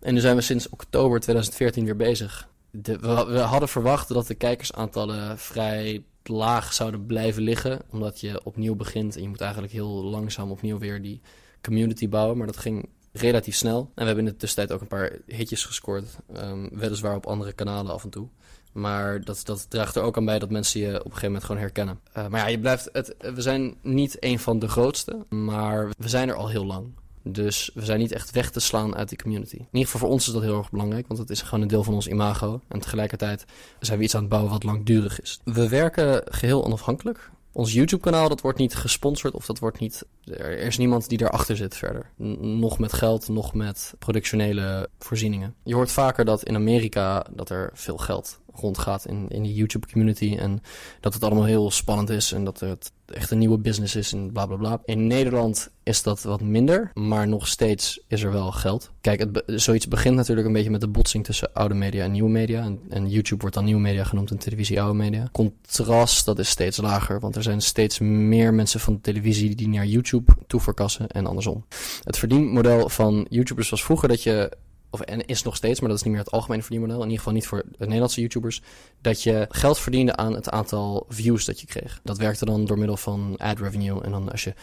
En 0.00 0.14
nu 0.14 0.20
zijn 0.20 0.36
we 0.36 0.42
sinds 0.42 0.68
oktober 0.68 1.20
2014 1.20 1.84
weer 1.84 1.96
bezig. 1.96 2.48
We, 2.70 2.98
we 3.28 3.38
hadden 3.38 3.68
verwacht 3.68 4.08
dat 4.08 4.26
de 4.26 4.34
kijkersaantallen 4.34 5.38
vrij 5.38 6.04
laag 6.22 6.72
zouden 6.72 7.06
blijven 7.06 7.42
liggen. 7.42 7.80
Omdat 7.90 8.20
je 8.20 8.44
opnieuw 8.44 8.74
begint 8.74 9.16
en 9.16 9.22
je 9.22 9.28
moet 9.28 9.40
eigenlijk 9.40 9.72
heel 9.72 10.04
langzaam 10.04 10.50
opnieuw 10.50 10.78
weer 10.78 11.02
die 11.02 11.20
community 11.62 12.08
bouwen. 12.08 12.36
Maar 12.36 12.46
dat 12.46 12.56
ging 12.56 12.88
relatief 13.12 13.54
snel. 13.54 13.78
En 13.78 13.90
we 13.94 14.04
hebben 14.04 14.24
in 14.26 14.32
de 14.32 14.36
tussentijd 14.36 14.72
ook 14.72 14.80
een 14.80 14.96
paar 14.96 15.18
hitjes 15.26 15.64
gescoord. 15.64 16.04
Um, 16.36 16.68
weliswaar 16.72 17.16
op 17.16 17.26
andere 17.26 17.52
kanalen 17.52 17.92
af 17.92 18.04
en 18.04 18.10
toe. 18.10 18.28
Maar 18.72 19.24
dat, 19.24 19.40
dat 19.44 19.70
draagt 19.70 19.96
er 19.96 20.02
ook 20.02 20.16
aan 20.16 20.24
bij 20.24 20.38
dat 20.38 20.50
mensen 20.50 20.80
je 20.80 20.88
op 20.88 20.94
een 20.94 21.02
gegeven 21.02 21.26
moment 21.26 21.44
gewoon 21.44 21.60
herkennen. 21.60 22.00
Uh, 22.16 22.26
maar 22.26 22.40
ja, 22.40 22.46
je 22.46 22.58
blijft 22.58 22.88
het, 22.92 23.14
we 23.34 23.42
zijn 23.42 23.74
niet 23.82 24.16
een 24.20 24.38
van 24.38 24.58
de 24.58 24.68
grootste, 24.68 25.26
maar 25.28 25.90
we 25.98 26.08
zijn 26.08 26.28
er 26.28 26.34
al 26.34 26.48
heel 26.48 26.66
lang. 26.66 26.86
Dus 27.24 27.70
we 27.74 27.84
zijn 27.84 27.98
niet 27.98 28.12
echt 28.12 28.30
weg 28.30 28.50
te 28.50 28.60
slaan 28.60 28.96
uit 28.96 29.08
die 29.08 29.18
community. 29.18 29.56
In 29.56 29.66
ieder 29.72 29.84
geval 29.84 30.00
voor 30.00 30.08
ons 30.08 30.26
is 30.26 30.32
dat 30.32 30.42
heel 30.42 30.58
erg 30.58 30.70
belangrijk, 30.70 31.06
want 31.06 31.20
het 31.20 31.30
is 31.30 31.42
gewoon 31.42 31.60
een 31.60 31.68
deel 31.68 31.84
van 31.84 31.94
ons 31.94 32.08
imago. 32.08 32.60
En 32.68 32.80
tegelijkertijd 32.80 33.44
zijn 33.80 33.98
we 33.98 34.04
iets 34.04 34.14
aan 34.14 34.20
het 34.20 34.30
bouwen 34.30 34.52
wat 34.52 34.62
langdurig 34.62 35.20
is. 35.20 35.40
We 35.44 35.68
werken 35.68 36.22
geheel 36.24 36.64
onafhankelijk 36.64 37.30
ons 37.52 37.72
YouTube-kanaal, 37.72 38.28
dat 38.28 38.40
wordt 38.40 38.58
niet 38.58 38.74
gesponsord 38.74 39.34
of 39.34 39.46
dat 39.46 39.58
wordt 39.58 39.78
niet. 39.78 40.04
Er 40.24 40.58
is 40.58 40.78
niemand 40.78 41.08
die 41.08 41.18
daarachter 41.18 41.56
zit 41.56 41.76
verder. 41.76 42.10
nog 42.40 42.78
met 42.78 42.92
geld, 42.92 43.28
nog 43.28 43.54
met 43.54 43.94
productionele 43.98 44.88
voorzieningen. 44.98 45.54
Je 45.62 45.74
hoort 45.74 45.92
vaker 45.92 46.24
dat 46.24 46.42
in 46.42 46.54
Amerika 46.54 47.26
dat 47.30 47.50
er 47.50 47.70
veel 47.74 47.96
geld 47.96 48.40
rondgaat 48.54 49.06
in, 49.06 49.28
in 49.28 49.42
de 49.42 49.54
YouTube-community. 49.54 50.36
En 50.38 50.62
dat 51.00 51.14
het 51.14 51.22
allemaal 51.22 51.44
heel 51.44 51.70
spannend 51.70 52.10
is 52.10 52.32
en 52.32 52.44
dat 52.44 52.60
het 52.60 52.92
echt 53.06 53.30
een 53.30 53.38
nieuwe 53.38 53.58
business 53.58 53.96
is 53.96 54.12
en 54.12 54.32
bla 54.32 54.46
bla 54.46 54.56
bla. 54.56 54.80
In 54.84 55.06
Nederland 55.06 55.70
is 55.82 56.02
dat 56.02 56.22
wat 56.22 56.40
minder, 56.40 56.90
maar 56.94 57.28
nog 57.28 57.48
steeds 57.48 58.00
is 58.08 58.22
er 58.22 58.32
wel 58.32 58.52
geld. 58.52 58.90
Kijk, 59.00 59.20
het, 59.20 59.42
zoiets 59.46 59.88
begint 59.88 60.16
natuurlijk 60.16 60.46
een 60.46 60.52
beetje 60.52 60.70
met 60.70 60.80
de 60.80 60.88
botsing 60.88 61.24
tussen 61.24 61.52
oude 61.52 61.74
media 61.74 62.04
en 62.04 62.12
nieuwe 62.12 62.30
media. 62.30 62.62
En, 62.62 62.80
en, 62.88 63.08
YouTube 63.08 63.40
wordt 63.40 63.56
dan 63.56 63.64
nieuwe 63.64 63.80
media 63.80 64.04
genoemd 64.04 64.30
en 64.30 64.38
televisie 64.38 64.80
oude 64.80 64.98
media. 64.98 65.28
Contrast, 65.32 66.24
dat 66.24 66.38
is 66.38 66.48
steeds 66.48 66.76
lager, 66.76 67.20
want 67.20 67.36
er 67.36 67.42
zijn 67.42 67.62
steeds 67.62 67.98
meer 67.98 68.54
mensen 68.54 68.80
van 68.80 69.00
televisie 69.00 69.54
die 69.54 69.68
naar 69.68 69.86
YouTube 69.86 70.32
toe 70.46 70.60
verkassen 70.60 71.08
en 71.08 71.26
andersom. 71.26 71.64
Het 72.02 72.18
verdienmodel 72.18 72.88
van 72.88 73.26
YouTubers 73.28 73.68
was 73.68 73.84
vroeger 73.84 74.08
dat 74.08 74.22
je 74.22 74.56
of 74.92 75.00
en 75.00 75.26
is 75.26 75.42
nog 75.42 75.56
steeds, 75.56 75.80
maar 75.80 75.88
dat 75.88 75.98
is 75.98 76.04
niet 76.04 76.12
meer 76.12 76.22
het 76.22 76.32
algemene 76.32 76.62
verdienmodel, 76.62 76.96
in 76.96 77.02
ieder 77.02 77.18
geval 77.18 77.32
niet 77.32 77.46
voor 77.46 77.62
de 77.70 77.84
Nederlandse 77.84 78.20
YouTubers, 78.20 78.62
dat 79.00 79.22
je 79.22 79.46
geld 79.50 79.78
verdiende 79.78 80.16
aan 80.16 80.34
het 80.34 80.50
aantal 80.50 81.06
views 81.08 81.44
dat 81.44 81.60
je 81.60 81.66
kreeg. 81.66 82.00
Dat 82.02 82.18
werkte 82.18 82.44
dan 82.44 82.64
door 82.64 82.78
middel 82.78 82.96
van 82.96 83.34
ad 83.36 83.58
revenue. 83.58 84.02
En 84.02 84.10
dan 84.10 84.30
als 84.30 84.44
je 84.44 84.54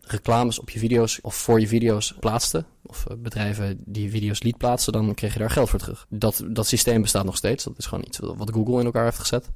reclames 0.00 0.58
op 0.58 0.70
je 0.70 0.78
video's 0.78 1.18
of 1.22 1.34
voor 1.34 1.60
je 1.60 1.68
video's 1.68 2.14
plaatste, 2.20 2.64
of 2.86 3.06
eh, 3.06 3.16
bedrijven 3.18 3.82
die 3.84 4.10
video's 4.10 4.42
liet 4.42 4.56
plaatsen, 4.56 4.92
dan 4.92 5.14
kreeg 5.14 5.32
je 5.32 5.38
daar 5.38 5.50
geld 5.50 5.68
voor 5.70 5.78
terug. 5.78 6.06
Dat, 6.08 6.44
dat 6.46 6.66
systeem 6.66 7.02
bestaat 7.02 7.24
nog 7.24 7.36
steeds. 7.36 7.64
Dat 7.64 7.78
is 7.78 7.86
gewoon 7.86 8.04
iets 8.06 8.18
wat 8.18 8.50
Google 8.52 8.78
in 8.78 8.84
elkaar 8.84 9.04
heeft 9.04 9.18
gezet. 9.18 9.50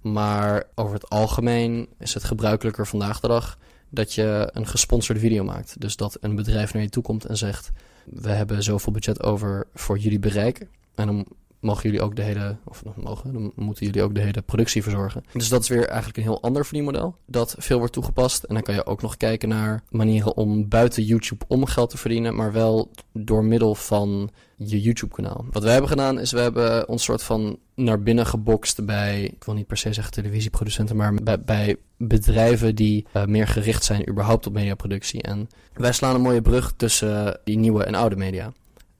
Maar 0.00 0.64
over 0.74 0.94
het 0.94 1.08
algemeen 1.08 1.88
is 1.98 2.14
het 2.14 2.24
gebruikelijker 2.24 2.86
vandaag 2.86 3.20
de 3.20 3.28
dag 3.28 3.58
dat 3.88 4.14
je 4.14 4.50
een 4.52 4.66
gesponsorde 4.66 5.20
video 5.20 5.44
maakt. 5.44 5.80
Dus 5.80 5.96
dat 5.96 6.16
een 6.20 6.36
bedrijf 6.36 6.72
naar 6.72 6.82
je 6.82 6.88
toe 6.88 7.02
komt 7.02 7.24
en 7.24 7.36
zegt: 7.36 7.70
We 8.04 8.30
hebben 8.30 8.62
zoveel 8.62 8.92
budget 8.92 9.22
over 9.22 9.66
voor 9.74 9.98
jullie 9.98 10.18
bereik. 10.18 10.66
En 10.94 11.06
dan 11.06 11.26
mogen 11.62 11.82
jullie 11.82 12.02
ook 12.02 12.16
de 12.16 12.22
hele, 12.22 12.56
of 12.64 12.82
mogen, 12.96 13.32
dan 13.32 13.52
moeten 13.56 13.86
jullie 13.86 14.02
ook 14.02 14.14
de 14.14 14.20
hele 14.20 14.42
productie 14.42 14.82
verzorgen. 14.82 15.24
Dus 15.32 15.48
dat 15.48 15.62
is 15.62 15.68
weer 15.68 15.86
eigenlijk 15.86 16.16
een 16.16 16.22
heel 16.22 16.42
ander 16.42 16.64
verdienmodel, 16.64 17.16
dat 17.26 17.54
veel 17.58 17.78
wordt 17.78 17.92
toegepast. 17.92 18.42
En 18.42 18.54
dan 18.54 18.62
kan 18.62 18.74
je 18.74 18.86
ook 18.86 19.02
nog 19.02 19.16
kijken 19.16 19.48
naar 19.48 19.82
manieren 19.90 20.36
om 20.36 20.68
buiten 20.68 21.02
YouTube 21.02 21.44
om 21.48 21.66
geld 21.66 21.90
te 21.90 21.98
verdienen, 21.98 22.34
maar 22.34 22.52
wel 22.52 22.90
door 23.12 23.44
middel 23.44 23.74
van 23.74 24.30
je 24.56 24.80
YouTube-kanaal. 24.80 25.44
Wat 25.50 25.62
wij 25.62 25.72
hebben 25.72 25.90
gedaan 25.90 26.20
is, 26.20 26.32
we 26.32 26.40
hebben 26.40 26.88
ons 26.88 27.04
soort 27.04 27.22
van 27.22 27.58
naar 27.74 28.02
binnen 28.02 28.26
gebokst 28.26 28.84
bij, 28.84 29.22
ik 29.22 29.44
wil 29.44 29.54
niet 29.54 29.66
per 29.66 29.76
se 29.76 29.92
zeggen 29.92 30.12
televisieproducenten, 30.12 30.96
maar 30.96 31.14
bij, 31.14 31.40
bij 31.40 31.76
bedrijven 31.96 32.74
die 32.74 33.06
uh, 33.16 33.24
meer 33.24 33.48
gericht 33.48 33.84
zijn 33.84 34.08
überhaupt 34.08 34.46
op 34.46 34.52
mediaproductie. 34.52 35.22
En 35.22 35.48
wij 35.72 35.92
slaan 35.92 36.14
een 36.14 36.20
mooie 36.20 36.42
brug 36.42 36.72
tussen 36.76 37.40
die 37.44 37.58
nieuwe 37.58 37.84
en 37.84 37.94
oude 37.94 38.16
media. 38.16 38.52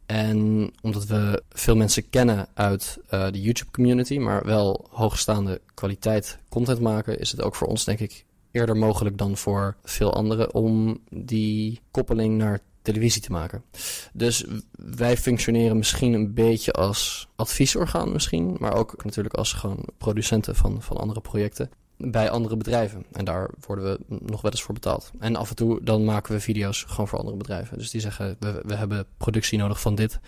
En 0.06 0.70
omdat 0.82 1.06
we 1.06 1.42
veel 1.50 1.76
mensen 1.76 2.10
kennen 2.10 2.48
uit 2.54 2.98
uh, 3.10 3.26
de 3.30 3.40
YouTube 3.40 3.70
community, 3.70 4.18
maar 4.18 4.44
wel 4.44 4.86
hoogstaande 4.90 5.60
kwaliteit 5.74 6.38
content 6.48 6.80
maken, 6.80 7.18
is 7.18 7.30
het 7.30 7.42
ook 7.42 7.54
voor 7.54 7.68
ons 7.68 7.84
denk 7.84 7.98
ik 7.98 8.24
eerder 8.50 8.76
mogelijk 8.76 9.18
dan 9.18 9.36
voor 9.36 9.76
veel 9.84 10.14
anderen 10.14 10.54
om 10.54 11.00
die 11.10 11.80
koppeling 11.90 12.38
naar 12.38 12.60
televisie 12.82 13.22
te 13.22 13.32
maken. 13.32 13.64
Dus 14.12 14.44
wij 14.72 15.16
functioneren 15.16 15.76
misschien 15.76 16.12
een 16.12 16.34
beetje 16.34 16.72
als 16.72 17.28
adviesorgaan 17.36 18.12
misschien, 18.12 18.56
maar 18.58 18.74
ook 18.74 19.04
natuurlijk 19.04 19.34
als 19.34 19.52
gewoon 19.52 19.84
producenten 19.98 20.56
van, 20.56 20.82
van 20.82 20.96
andere 20.96 21.20
projecten 21.20 21.70
bij 22.10 22.30
andere 22.30 22.56
bedrijven. 22.56 23.04
En 23.12 23.24
daar 23.24 23.50
worden 23.66 23.84
we 23.84 23.98
nog 24.08 24.40
wel 24.40 24.50
eens 24.50 24.62
voor 24.62 24.74
betaald. 24.74 25.10
En 25.18 25.36
af 25.36 25.48
en 25.48 25.56
toe 25.56 25.82
dan 25.82 26.04
maken 26.04 26.32
we 26.32 26.40
video's 26.40 26.84
gewoon 26.88 27.08
voor 27.08 27.18
andere 27.18 27.36
bedrijven. 27.36 27.78
Dus 27.78 27.90
die 27.90 28.00
zeggen, 28.00 28.36
we, 28.38 28.62
we 28.66 28.74
hebben 28.74 29.06
productie 29.16 29.58
nodig 29.58 29.80
van 29.80 29.94
dit. 29.94 30.20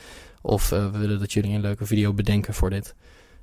Of 0.43 0.73
uh, 0.73 0.91
we 0.91 0.99
willen 0.99 1.19
dat 1.19 1.33
jullie 1.33 1.55
een 1.55 1.61
leuke 1.61 1.87
video 1.87 2.13
bedenken 2.13 2.55
voor 2.55 2.71
dit. 2.71 2.95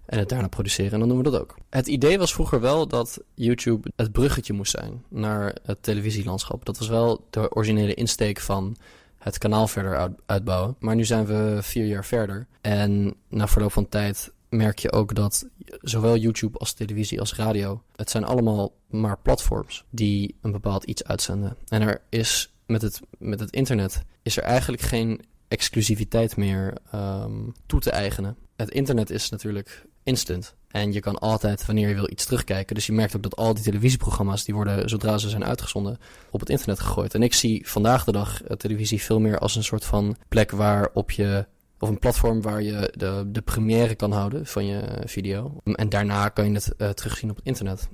En 0.05 0.19
het 0.19 0.29
daarna 0.29 0.47
produceren. 0.47 0.91
En 0.91 0.99
dan 0.99 1.07
doen 1.07 1.17
we 1.17 1.23
dat 1.23 1.41
ook. 1.41 1.55
Het 1.69 1.87
idee 1.87 2.17
was 2.17 2.33
vroeger 2.33 2.59
wel 2.59 2.87
dat 2.87 3.23
YouTube 3.33 3.91
het 3.95 4.11
bruggetje 4.11 4.53
moest 4.53 4.71
zijn 4.71 5.03
naar 5.09 5.55
het 5.65 5.83
televisielandschap. 5.83 6.65
Dat 6.65 6.77
was 6.77 6.87
wel 6.87 7.27
de 7.29 7.55
originele 7.55 7.93
insteek 7.93 8.39
van 8.39 8.75
het 9.17 9.37
kanaal 9.37 9.67
verder 9.67 10.13
uitbouwen. 10.25 10.75
Maar 10.79 10.95
nu 10.95 11.05
zijn 11.05 11.25
we 11.25 11.57
vier 11.61 11.85
jaar 11.85 12.05
verder. 12.05 12.47
En 12.61 13.13
na 13.27 13.47
verloop 13.47 13.71
van 13.71 13.89
tijd 13.89 14.31
merk 14.51 14.79
je 14.79 14.91
ook 14.91 15.15
dat 15.15 15.49
zowel 15.81 16.17
YouTube 16.17 16.57
als 16.57 16.73
televisie 16.73 17.19
als 17.19 17.35
radio, 17.35 17.83
het 17.95 18.09
zijn 18.09 18.23
allemaal 18.23 18.75
maar 18.89 19.19
platforms 19.19 19.85
die 19.89 20.35
een 20.41 20.51
bepaald 20.51 20.83
iets 20.83 21.03
uitzenden. 21.03 21.57
En 21.67 21.81
er 21.81 22.01
is 22.09 22.53
met 22.65 22.81
het, 22.81 22.99
met 23.17 23.39
het 23.39 23.51
internet 23.51 24.03
is 24.21 24.37
er 24.37 24.43
eigenlijk 24.43 24.81
geen 24.81 25.21
exclusiviteit 25.47 26.37
meer 26.37 26.77
um, 26.95 27.53
toe 27.65 27.79
te 27.79 27.91
eigenen. 27.91 28.37
Het 28.55 28.69
internet 28.69 29.09
is 29.09 29.29
natuurlijk 29.29 29.85
instant. 30.03 30.55
En 30.67 30.93
je 30.93 30.99
kan 30.99 31.19
altijd, 31.19 31.65
wanneer 31.65 31.87
je 31.87 31.95
wil, 31.95 32.11
iets 32.11 32.25
terugkijken. 32.25 32.75
Dus 32.75 32.85
je 32.85 32.91
merkt 32.91 33.15
ook 33.15 33.23
dat 33.23 33.35
al 33.35 33.53
die 33.53 33.63
televisieprogramma's, 33.63 34.43
die 34.43 34.53
worden, 34.53 34.89
zodra 34.89 35.17
ze 35.17 35.29
zijn 35.29 35.45
uitgezonden, 35.45 35.99
op 36.29 36.39
het 36.39 36.49
internet 36.49 36.79
gegooid. 36.79 37.13
En 37.13 37.23
ik 37.23 37.33
zie 37.33 37.69
vandaag 37.69 38.03
de 38.03 38.11
dag 38.11 38.43
uh, 38.43 38.49
televisie 38.49 39.01
veel 39.01 39.19
meer 39.19 39.39
als 39.39 39.55
een 39.55 39.63
soort 39.63 39.85
van 39.85 40.15
plek 40.27 40.51
waarop 40.51 41.11
je 41.11 41.45
of 41.81 41.89
een 41.89 41.99
platform 41.99 42.41
waar 42.41 42.61
je 42.61 42.93
de, 42.97 43.23
de 43.27 43.41
première 43.41 43.95
kan 43.95 44.11
houden 44.11 44.45
van 44.45 44.65
je 44.65 45.01
video. 45.05 45.61
En 45.63 45.89
daarna 45.89 46.29
kan 46.29 46.45
je 46.45 46.53
het 46.53 46.73
uh, 46.77 46.89
terugzien 46.89 47.29
op 47.29 47.35
het 47.35 47.45
internet. 47.45 47.89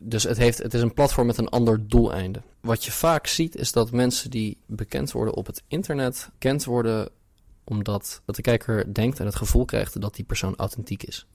Dus 0.00 0.22
het, 0.22 0.36
heeft, 0.36 0.58
het 0.58 0.74
is 0.74 0.80
een 0.80 0.94
platform 0.94 1.26
met 1.26 1.38
een 1.38 1.48
ander 1.48 1.88
doeleinde. 1.88 2.42
Wat 2.60 2.84
je 2.84 2.92
vaak 2.92 3.26
ziet 3.26 3.56
is 3.56 3.72
dat 3.72 3.90
mensen 3.90 4.30
die 4.30 4.58
bekend 4.66 5.12
worden 5.12 5.34
op 5.34 5.46
het 5.46 5.62
internet, 5.68 6.30
bekend 6.32 6.64
worden 6.64 7.08
omdat 7.64 8.22
dat 8.24 8.36
de 8.36 8.42
kijker 8.42 8.94
denkt 8.94 9.20
en 9.20 9.26
het 9.26 9.36
gevoel 9.36 9.64
krijgt 9.64 10.00
dat 10.00 10.14
die 10.14 10.24
persoon 10.24 10.56
authentiek 10.56 11.02
is. 11.02 11.26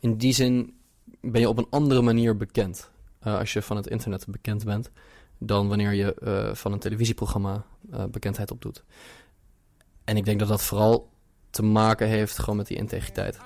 In 0.00 0.16
die 0.16 0.32
zin 0.32 0.74
ben 1.20 1.40
je 1.40 1.48
op 1.48 1.58
een 1.58 1.66
andere 1.70 2.02
manier 2.02 2.36
bekend 2.36 2.90
uh, 3.26 3.38
als 3.38 3.52
je 3.52 3.62
van 3.62 3.76
het 3.76 3.86
internet 3.86 4.26
bekend 4.28 4.64
bent 4.64 4.90
dan 5.38 5.68
wanneer 5.68 5.92
je 5.92 6.16
uh, 6.22 6.54
van 6.54 6.72
een 6.72 6.78
televisieprogramma 6.78 7.64
bekendheid 8.10 8.50
opdoet. 8.50 8.84
En 10.04 10.16
ik 10.16 10.24
denk 10.24 10.38
dat 10.38 10.48
dat 10.48 10.62
vooral 10.62 11.08
te 11.50 11.62
maken 11.62 12.08
heeft 12.08 12.38
gewoon 12.38 12.56
met 12.56 12.66
die 12.66 12.76
integriteit. 12.76 13.38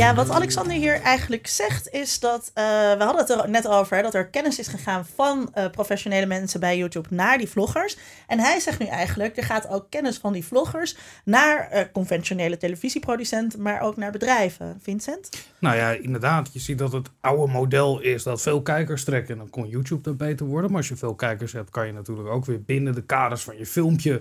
Ja, 0.00 0.14
wat 0.14 0.30
Alexander 0.30 0.76
hier 0.76 1.00
eigenlijk 1.00 1.46
zegt 1.46 1.88
is 1.88 2.20
dat, 2.20 2.50
uh, 2.54 2.64
we 2.98 3.04
hadden 3.04 3.16
het 3.16 3.30
er 3.30 3.50
net 3.50 3.68
over, 3.68 4.02
dat 4.02 4.14
er 4.14 4.26
kennis 4.26 4.58
is 4.58 4.68
gegaan 4.68 5.06
van 5.14 5.52
uh, 5.54 5.70
professionele 5.70 6.26
mensen 6.26 6.60
bij 6.60 6.78
YouTube 6.78 7.08
naar 7.10 7.38
die 7.38 7.48
vloggers. 7.48 7.96
En 8.26 8.38
hij 8.38 8.60
zegt 8.60 8.78
nu 8.78 8.86
eigenlijk, 8.86 9.36
er 9.36 9.44
gaat 9.44 9.68
ook 9.68 9.86
kennis 9.90 10.18
van 10.18 10.32
die 10.32 10.44
vloggers 10.44 10.96
naar 11.24 11.68
uh, 11.72 11.80
conventionele 11.92 12.56
televisieproducenten, 12.56 13.62
maar 13.62 13.80
ook 13.80 13.96
naar 13.96 14.12
bedrijven. 14.12 14.78
Vincent? 14.82 15.28
Nou 15.58 15.76
ja, 15.76 15.90
inderdaad. 15.90 16.52
Je 16.52 16.58
ziet 16.58 16.78
dat 16.78 16.92
het 16.92 17.08
oude 17.20 17.52
model 17.52 18.00
is 18.00 18.22
dat 18.22 18.42
veel 18.42 18.62
kijkers 18.62 19.04
trekken 19.04 19.32
en 19.32 19.38
dan 19.38 19.50
kon 19.50 19.68
YouTube 19.68 20.02
dan 20.02 20.16
beter 20.16 20.46
worden. 20.46 20.70
Maar 20.70 20.80
als 20.80 20.88
je 20.88 20.96
veel 20.96 21.14
kijkers 21.14 21.52
hebt, 21.52 21.70
kan 21.70 21.86
je 21.86 21.92
natuurlijk 21.92 22.28
ook 22.28 22.44
weer 22.44 22.62
binnen 22.62 22.94
de 22.94 23.02
kaders 23.02 23.42
van 23.42 23.56
je 23.56 23.66
filmpje 23.66 24.20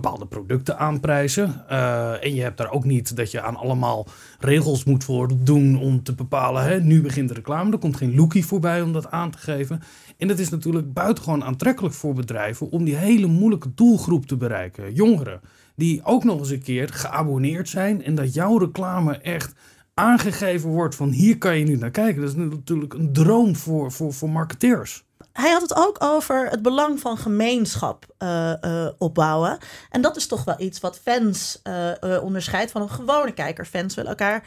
bepaalde 0.00 0.26
producten 0.26 0.78
aanprijzen. 0.78 1.64
Uh, 1.70 2.24
en 2.24 2.34
je 2.34 2.42
hebt 2.42 2.56
daar 2.56 2.70
ook 2.70 2.84
niet 2.84 3.16
dat 3.16 3.30
je 3.30 3.42
aan 3.42 3.56
allemaal 3.56 4.06
regels 4.40 4.84
moet 4.84 5.04
voldoen 5.04 5.78
om 5.78 6.02
te 6.02 6.14
bepalen. 6.14 6.62
Hè, 6.62 6.80
nu 6.80 7.02
begint 7.02 7.28
de 7.28 7.34
reclame. 7.34 7.72
Er 7.72 7.78
komt 7.78 7.96
geen 7.96 8.14
lookie 8.14 8.46
voorbij 8.46 8.82
om 8.82 8.92
dat 8.92 9.10
aan 9.10 9.30
te 9.30 9.38
geven. 9.38 9.80
En 10.16 10.28
dat 10.28 10.38
is 10.38 10.48
natuurlijk 10.48 10.92
buitengewoon 10.92 11.44
aantrekkelijk 11.44 11.94
voor 11.94 12.14
bedrijven 12.14 12.70
om 12.70 12.84
die 12.84 12.96
hele 12.96 13.26
moeilijke 13.26 13.74
doelgroep 13.74 14.26
te 14.26 14.36
bereiken. 14.36 14.94
Jongeren. 14.94 15.40
Die 15.76 16.04
ook 16.04 16.24
nog 16.24 16.38
eens 16.38 16.50
een 16.50 16.62
keer 16.62 16.88
geabonneerd 16.92 17.68
zijn. 17.68 18.04
En 18.04 18.14
dat 18.14 18.34
jouw 18.34 18.58
reclame 18.58 19.18
echt 19.18 19.54
aangegeven 19.94 20.70
wordt 20.70 20.94
van 20.94 21.10
hier 21.10 21.38
kan 21.38 21.58
je 21.58 21.64
nu 21.64 21.76
naar 21.76 21.90
kijken. 21.90 22.20
Dat 22.20 22.30
is 22.30 22.36
natuurlijk 22.36 22.94
een 22.94 23.12
droom 23.12 23.56
voor, 23.56 23.92
voor, 23.92 24.12
voor 24.12 24.30
marketeers 24.30 25.06
hij 25.40 25.50
had 25.50 25.62
het 25.62 25.76
ook 25.76 25.96
over 26.04 26.50
het 26.50 26.62
belang 26.62 27.00
van 27.00 27.18
gemeenschap 27.18 28.04
uh, 28.18 28.52
uh, 28.60 28.88
opbouwen. 28.98 29.58
En 29.90 30.00
dat 30.00 30.16
is 30.16 30.26
toch 30.26 30.44
wel 30.44 30.60
iets 30.60 30.80
wat 30.80 30.98
fans 30.98 31.60
uh, 31.64 32.22
onderscheidt 32.22 32.70
van 32.70 32.82
een 32.82 32.90
gewone 32.90 33.32
kijker. 33.32 33.66
Fans 33.66 33.94
willen 33.94 34.10
elkaar 34.10 34.44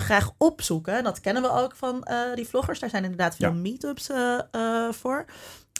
graag 0.00 0.30
opzoeken. 0.38 1.04
Dat 1.04 1.20
kennen 1.20 1.42
we 1.42 1.50
ook 1.50 1.76
van 1.76 2.08
die 2.34 2.48
vloggers. 2.48 2.78
Daar 2.78 2.90
zijn 2.90 3.02
inderdaad 3.02 3.36
veel 3.36 3.52
ja. 3.52 3.54
meetups 3.54 4.08
voor. 4.90 5.24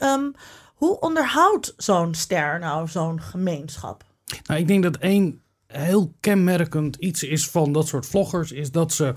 Um, 0.02 0.34
hoe 0.74 1.00
onderhoudt 1.00 1.74
zo'n 1.76 2.14
ster 2.14 2.58
nou 2.58 2.88
zo'n 2.88 3.20
gemeenschap? 3.20 4.04
Nou, 4.46 4.60
ik 4.60 4.68
denk 4.68 4.82
dat 4.82 4.96
één 4.96 5.42
heel 5.66 6.14
kenmerkend 6.20 6.96
iets 6.96 7.22
is 7.22 7.48
van 7.48 7.72
dat 7.72 7.88
soort 7.88 8.06
vloggers... 8.06 8.52
is 8.52 8.70
dat 8.70 8.92
ze 8.92 9.12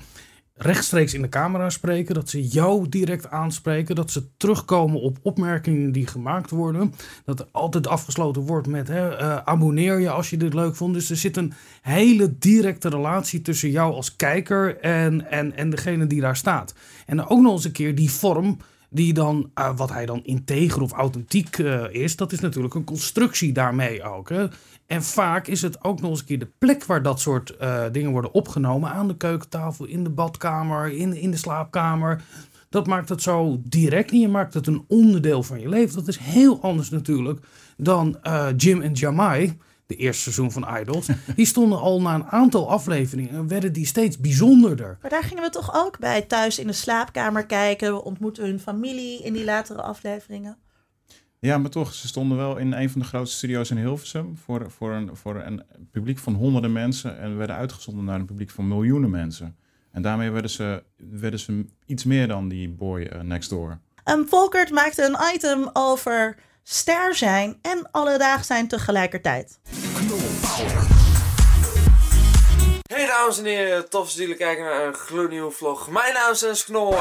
rechtstreeks 0.57 1.13
in 1.13 1.21
de 1.21 1.29
camera 1.29 1.69
spreken, 1.69 2.15
dat 2.15 2.29
ze 2.29 2.47
jou 2.47 2.89
direct 2.89 3.29
aanspreken, 3.29 3.95
dat 3.95 4.11
ze 4.11 4.27
terugkomen 4.37 5.01
op 5.01 5.17
opmerkingen 5.21 5.91
die 5.91 6.07
gemaakt 6.07 6.49
worden, 6.49 6.93
dat 7.25 7.39
er 7.39 7.47
altijd 7.51 7.87
afgesloten 7.87 8.41
wordt 8.41 8.67
met 8.67 8.87
hè, 8.87 9.21
uh, 9.21 9.37
abonneer 9.37 9.99
je 9.99 10.09
als 10.09 10.29
je 10.29 10.37
dit 10.37 10.53
leuk 10.53 10.75
vond. 10.75 10.93
Dus 10.93 11.09
er 11.09 11.15
zit 11.15 11.37
een 11.37 11.53
hele 11.81 12.37
directe 12.37 12.89
relatie 12.89 13.41
tussen 13.41 13.69
jou 13.69 13.93
als 13.93 14.15
kijker 14.15 14.79
en, 14.79 15.31
en, 15.31 15.55
en 15.55 15.69
degene 15.69 16.07
die 16.07 16.21
daar 16.21 16.37
staat. 16.37 16.73
En 17.05 17.27
ook 17.27 17.41
nog 17.41 17.53
eens 17.53 17.65
een 17.65 17.71
keer 17.71 17.95
die 17.95 18.11
vorm 18.11 18.57
die 18.89 19.13
dan, 19.13 19.51
uh, 19.55 19.77
wat 19.77 19.89
hij 19.89 20.05
dan 20.05 20.23
integer 20.23 20.81
of 20.81 20.91
authentiek 20.91 21.57
uh, 21.57 21.83
is, 21.89 22.15
dat 22.15 22.31
is 22.31 22.39
natuurlijk 22.39 22.73
een 22.73 22.83
constructie 22.83 23.53
daarmee 23.53 24.03
ook. 24.03 24.29
Hè. 24.29 24.45
En 24.85 25.03
vaak 25.03 25.47
is 25.47 25.61
het 25.61 25.83
ook 25.83 26.01
nog 26.01 26.09
eens 26.09 26.19
een 26.19 26.25
keer 26.25 26.39
de 26.39 26.51
plek 26.57 26.85
waar 26.85 27.01
dat 27.01 27.19
soort 27.19 27.55
uh, 27.61 27.83
dingen 27.91 28.11
worden 28.11 28.33
opgenomen. 28.33 28.89
Aan 28.89 29.07
de 29.07 29.17
keukentafel, 29.17 29.85
in 29.85 30.03
de 30.03 30.09
badkamer, 30.09 30.91
in, 30.91 31.13
in 31.13 31.31
de 31.31 31.37
slaapkamer. 31.37 32.23
Dat 32.69 32.87
maakt 32.87 33.09
het 33.09 33.21
zo 33.21 33.61
direct 33.63 34.11
en 34.11 34.19
je 34.19 34.27
maakt 34.27 34.53
het 34.53 34.67
een 34.67 34.85
onderdeel 34.87 35.43
van 35.43 35.59
je 35.59 35.69
leven. 35.69 35.95
Dat 35.95 36.07
is 36.07 36.17
heel 36.17 36.61
anders 36.61 36.89
natuurlijk 36.89 37.39
dan 37.77 38.17
Jim 38.57 38.81
en 38.81 38.91
Jamai 38.91 39.57
de 39.85 39.95
eerste 39.95 40.21
seizoen 40.21 40.51
van 40.51 40.77
Idols, 40.79 41.07
die 41.35 41.45
stonden 41.45 41.79
al 41.79 42.01
na 42.01 42.15
een 42.15 42.25
aantal 42.25 42.69
afleveringen 42.69 43.31
en 43.31 43.47
werden 43.47 43.73
die 43.73 43.85
steeds 43.85 44.17
bijzonderder. 44.17 44.97
Maar 45.01 45.11
daar 45.11 45.23
gingen 45.23 45.43
we 45.43 45.49
toch 45.49 45.75
ook 45.75 45.99
bij 45.99 46.21
thuis 46.21 46.59
in 46.59 46.67
de 46.67 46.73
slaapkamer 46.73 47.45
kijken. 47.45 47.93
We 47.93 48.03
ontmoeten 48.03 48.45
hun 48.45 48.59
familie 48.59 49.23
in 49.23 49.33
die 49.33 49.43
latere 49.43 49.81
afleveringen. 49.81 50.57
Ja, 51.39 51.57
maar 51.57 51.69
toch, 51.69 51.93
ze 51.93 52.07
stonden 52.07 52.37
wel 52.37 52.57
in 52.57 52.73
een 52.73 52.89
van 52.89 53.01
de 53.01 53.07
grootste 53.07 53.37
studio's 53.37 53.69
in 53.69 53.77
Hilversum 53.77 54.37
voor, 54.37 54.71
voor, 54.71 54.91
een, 54.91 55.15
voor 55.15 55.35
een 55.35 55.63
publiek 55.91 56.17
van 56.17 56.33
honderden 56.33 56.71
mensen 56.71 57.19
en 57.19 57.37
werden 57.37 57.55
uitgezonden 57.55 58.05
naar 58.05 58.19
een 58.19 58.25
publiek 58.25 58.49
van 58.49 58.67
miljoenen 58.67 59.09
mensen. 59.09 59.55
En 59.91 60.01
daarmee 60.01 60.29
werden 60.29 60.51
ze, 60.51 60.83
werden 60.97 61.39
ze 61.39 61.65
iets 61.85 62.03
meer 62.03 62.27
dan 62.27 62.47
die 62.47 62.69
boy 62.69 63.01
eh, 63.01 63.21
next 63.21 63.49
door. 63.49 63.79
Um, 64.09 64.27
Volkert 64.27 64.71
maakte 64.71 65.05
een 65.05 65.35
item 65.35 65.69
over 65.73 66.37
ster 66.67 67.15
zijn 67.15 67.57
en 67.61 67.87
alledaags 67.91 68.47
zijn 68.47 68.67
tegelijkertijd. 68.67 69.59
Hey 72.87 73.05
dames 73.05 73.37
en 73.37 73.45
heren, 73.45 73.89
tof 73.89 74.05
dat 74.05 74.15
jullie 74.15 74.35
kijken 74.35 74.63
naar 74.63 74.87
een 74.87 74.93
gloednieuwe 74.93 75.51
vlog. 75.51 75.89
Mijn 75.89 76.13
naam 76.13 76.31
is 76.31 76.39
Dennis 76.39 76.65
Knol. 76.65 76.95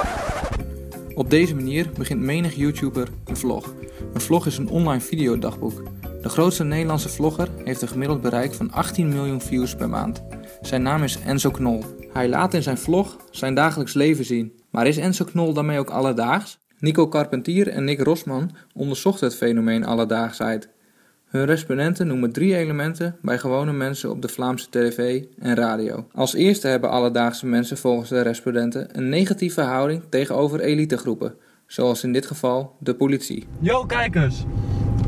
Op 1.15 1.31
deze 1.31 1.55
manier 1.55 1.91
begint 1.91 2.21
menig 2.21 2.55
YouTuber 2.55 3.09
een 3.25 3.37
vlog. 3.37 3.75
Een 4.15 4.21
vlog 4.21 4.47
is 4.47 4.59
een 4.59 4.69
online 4.69 5.01
videodagboek. 5.01 5.83
De 6.23 6.29
grootste 6.29 6.65
Nederlandse 6.65 7.09
vlogger 7.09 7.49
heeft 7.65 7.83
een 7.83 7.89
gemiddeld 7.89 8.21
bereik 8.21 8.55
van 8.55 8.73
18 8.73 9.09
miljoen 9.09 9.41
views 9.41 9.75
per 9.75 9.89
maand. 9.89 10.23
Zijn 10.61 10.83
naam 10.83 11.03
is 11.03 11.19
Enzo 11.21 11.51
Knol. 11.51 11.85
Hij 12.13 12.29
laat 12.29 12.55
in 12.55 12.63
zijn 12.63 12.79
vlog 12.79 13.17
zijn 13.31 13.55
dagelijks 13.55 13.95
leven 13.95 14.25
zien. 14.25 14.61
Maar 14.71 14.87
is 14.87 14.97
Enzo 14.97 15.25
Knol 15.25 15.53
daarmee 15.53 15.79
ook 15.79 15.91
alledaags? 15.91 16.64
Nico 16.85 17.09
Carpentier 17.09 17.69
en 17.69 17.85
Nick 17.85 18.01
Rosman 18.01 18.51
onderzochten 18.75 19.27
het 19.27 19.37
fenomeen 19.37 19.85
alledaagsheid. 19.85 20.69
Hun 21.27 21.45
respondenten 21.45 22.07
noemen 22.07 22.33
drie 22.33 22.57
elementen 22.57 23.17
bij 23.23 23.39
gewone 23.39 23.73
mensen 23.73 24.11
op 24.11 24.23
de 24.23 24.29
Vlaamse 24.29 24.71
tv 24.71 25.23
en 25.39 25.55
radio. 25.55 26.07
Als 26.13 26.35
eerste 26.35 26.69
hebben 26.69 26.91
alledaagse 26.91 27.47
mensen 27.47 27.77
volgens 27.77 28.09
de 28.09 28.21
respondenten 28.21 28.99
een 28.99 29.09
negatieve 29.09 29.61
houding 29.61 30.03
tegenover 30.09 30.61
elitegroepen, 30.61 31.35
zoals 31.67 32.05
in 32.05 32.13
dit 32.13 32.27
geval 32.27 32.77
de 32.79 32.95
politie. 32.95 33.47
Yo 33.59 33.85
kijkers, 33.85 34.45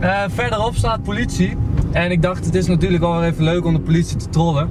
uh, 0.00 0.24
verderop 0.28 0.74
staat 0.74 1.02
politie 1.02 1.56
en 1.92 2.10
ik 2.10 2.22
dacht 2.22 2.44
het 2.44 2.54
is 2.54 2.66
natuurlijk 2.66 3.02
wel 3.02 3.24
even 3.24 3.44
leuk 3.44 3.64
om 3.64 3.74
de 3.74 3.80
politie 3.80 4.16
te 4.16 4.28
trollen. 4.28 4.70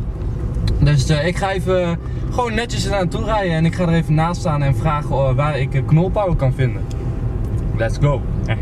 Dus 0.85 1.09
uh, 1.09 1.27
ik 1.27 1.37
ga 1.37 1.51
even 1.51 1.99
gewoon 2.31 2.53
netjes 2.53 2.85
eraan 2.85 3.07
toe 3.07 3.23
rijden 3.23 3.53
en 3.53 3.65
ik 3.65 3.75
ga 3.75 3.83
er 3.83 3.93
even 3.93 4.13
naast 4.13 4.39
staan 4.39 4.63
en 4.63 4.75
vragen 4.75 5.15
uh, 5.15 5.31
waar 5.35 5.59
ik 5.59 5.83
knolpower 5.85 6.35
kan 6.35 6.53
vinden. 6.53 6.85
Let's 7.77 7.97
go. 8.01 8.21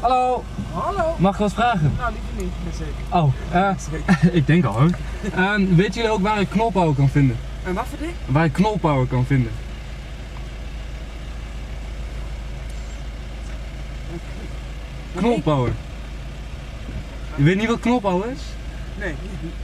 Hallo. 0.00 0.44
Hallo. 0.72 1.14
Mag 1.18 1.32
ik 1.32 1.38
wat 1.38 1.52
vragen? 1.52 1.92
Nou, 1.98 2.12
liever 2.12 2.52
niet, 2.64 2.74
zeker. 2.74 2.94
Oh, 3.10 3.32
uh, 3.54 4.34
ik 4.40 4.46
denk 4.46 4.64
al 4.64 4.72
hoor. 4.72 4.90
Uh, 5.36 5.54
weet 5.76 5.94
jullie 5.94 6.10
ook 6.10 6.22
waar 6.22 6.40
ik 6.40 6.48
knolpower 6.48 6.94
kan 6.94 7.08
vinden? 7.08 7.36
En 7.64 7.74
wat 7.74 7.84
voor 7.88 7.98
ding? 7.98 8.12
Waar 8.26 8.44
ik 8.44 8.52
knolpower 8.52 9.06
kan 9.06 9.24
vinden. 9.24 9.52
Knolpower. 15.14 15.72
Je 17.34 17.42
weet 17.42 17.56
niet 17.56 17.68
wat 17.68 17.80
knolpower 17.80 18.30
is? 18.30 18.55
Nee. 18.98 19.14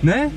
Nee? 0.01 0.29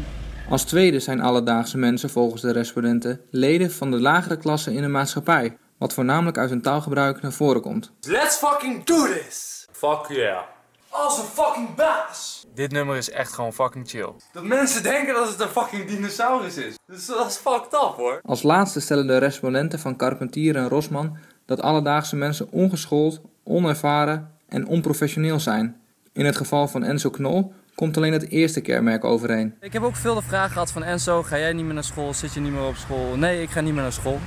Als 0.49 0.63
tweede 0.63 0.99
zijn 0.99 1.21
alledaagse 1.21 1.77
mensen 1.77 2.09
volgens 2.09 2.41
de 2.41 2.51
respondenten 2.51 3.21
leden 3.29 3.71
van 3.71 3.91
de 3.91 3.99
lagere 3.99 4.37
klasse 4.37 4.73
in 4.73 4.81
de 4.81 4.87
maatschappij, 4.87 5.57
wat 5.77 5.93
voornamelijk 5.93 6.37
uit 6.37 6.49
hun 6.49 6.61
taalgebruik 6.61 7.21
naar 7.21 7.31
voren 7.31 7.61
komt. 7.61 7.91
Let's 8.01 8.35
fucking 8.35 8.83
do 8.83 9.05
this! 9.05 9.67
Fuck 9.71 10.05
yeah. 10.07 10.41
Als 10.89 11.17
een 11.17 11.25
fucking 11.25 11.75
baas! 11.75 12.45
Dit 12.53 12.71
nummer 12.71 12.95
is 12.97 13.09
echt 13.09 13.33
gewoon 13.33 13.53
fucking 13.53 13.89
chill. 13.89 14.11
Dat 14.31 14.43
mensen 14.43 14.83
denken 14.83 15.13
dat 15.13 15.29
het 15.29 15.39
een 15.39 15.47
fucking 15.47 15.85
dinosaurus 15.85 16.57
is. 16.57 16.75
Dus 16.87 17.05
dat 17.05 17.27
is 17.27 17.35
fucked 17.35 17.73
up 17.73 17.93
hoor. 17.95 18.19
Als 18.23 18.43
laatste 18.43 18.79
stellen 18.79 19.07
de 19.07 19.17
respondenten 19.17 19.79
van 19.79 19.95
Carpentier 19.95 20.55
en 20.55 20.69
Rosman 20.69 21.17
dat 21.45 21.61
alledaagse 21.61 22.15
mensen 22.15 22.51
ongeschoold, 22.51 23.21
onervaren 23.43 24.31
en 24.47 24.67
onprofessioneel 24.67 25.39
zijn. 25.39 25.81
In 26.13 26.25
het 26.25 26.35
geval 26.35 26.67
van 26.67 26.83
Enzo 26.83 27.09
Knol 27.09 27.53
komt 27.75 27.97
alleen 27.97 28.13
het 28.13 28.29
eerste 28.29 28.61
kenmerk 28.61 29.03
overeen. 29.03 29.53
Ik 29.59 29.73
heb 29.73 29.83
ook 29.83 29.95
veel 29.95 30.15
de 30.15 30.21
vraag 30.21 30.51
gehad 30.51 30.71
van 30.71 30.83
Enzo, 30.83 31.23
ga 31.23 31.37
jij 31.37 31.53
niet 31.53 31.65
meer 31.65 31.73
naar 31.73 31.83
school? 31.83 32.13
Zit 32.13 32.33
je 32.33 32.39
niet 32.39 32.51
meer 32.51 32.65
op 32.65 32.75
school? 32.75 33.15
Nee, 33.17 33.41
ik 33.41 33.49
ga 33.49 33.61
niet 33.61 33.73
meer 33.73 33.81
naar 33.81 33.91
school. 33.91 34.19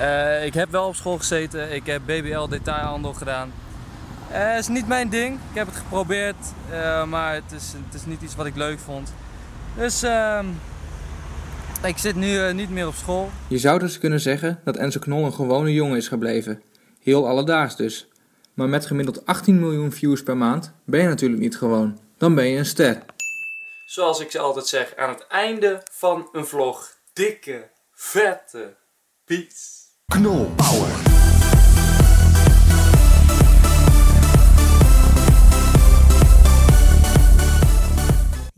Uh, 0.00 0.44
ik 0.44 0.54
heb 0.54 0.70
wel 0.70 0.88
op 0.88 0.94
school 0.94 1.18
gezeten, 1.18 1.74
ik 1.74 1.86
heb 1.86 2.02
BBL 2.06 2.48
detailhandel 2.48 3.12
gedaan. 3.12 3.52
Het 4.26 4.52
uh, 4.52 4.58
is 4.58 4.68
niet 4.68 4.88
mijn 4.88 5.08
ding, 5.08 5.34
ik 5.34 5.56
heb 5.56 5.66
het 5.66 5.76
geprobeerd, 5.76 6.36
uh, 6.70 7.04
maar 7.04 7.34
het 7.34 7.52
is, 7.56 7.74
het 7.84 7.94
is 7.94 8.06
niet 8.06 8.22
iets 8.22 8.36
wat 8.36 8.46
ik 8.46 8.56
leuk 8.56 8.78
vond. 8.78 9.14
Dus 9.76 10.02
ehm, 10.02 10.46
ik 11.84 11.98
zit 11.98 12.14
nu 12.14 12.52
niet 12.52 12.70
meer 12.70 12.86
op 12.86 12.94
school. 12.94 13.30
Je 13.48 13.58
zou 13.58 13.78
dus 13.78 13.98
kunnen 13.98 14.20
zeggen 14.20 14.60
dat 14.64 14.76
Enzo 14.76 14.98
Knol 14.98 15.24
een 15.24 15.32
gewone 15.32 15.72
jongen 15.72 15.96
is 15.96 16.08
gebleven. 16.08 16.60
Heel 17.02 17.28
alledaags 17.28 17.76
dus. 17.76 18.08
Maar 18.54 18.68
met 18.68 18.86
gemiddeld 18.86 19.26
18 19.26 19.60
miljoen 19.60 19.92
views 19.92 20.22
per 20.22 20.36
maand 20.36 20.72
ben 20.84 21.00
je 21.00 21.08
natuurlijk 21.08 21.40
niet 21.40 21.56
gewoon. 21.56 21.98
Dan 22.18 22.34
ben 22.34 22.46
je 22.46 22.58
een 22.58 22.66
ster. 22.66 23.02
Zoals 23.86 24.20
ik 24.20 24.34
altijd 24.34 24.66
zeg, 24.66 24.96
aan 24.96 25.08
het 25.08 25.26
einde 25.26 25.82
van 25.92 26.28
een 26.32 26.46
vlog, 26.46 26.96
dikke, 27.12 27.70
vette 27.92 28.76
beats. 29.24 29.82
Knol 30.06 30.50
Power. 30.56 31.13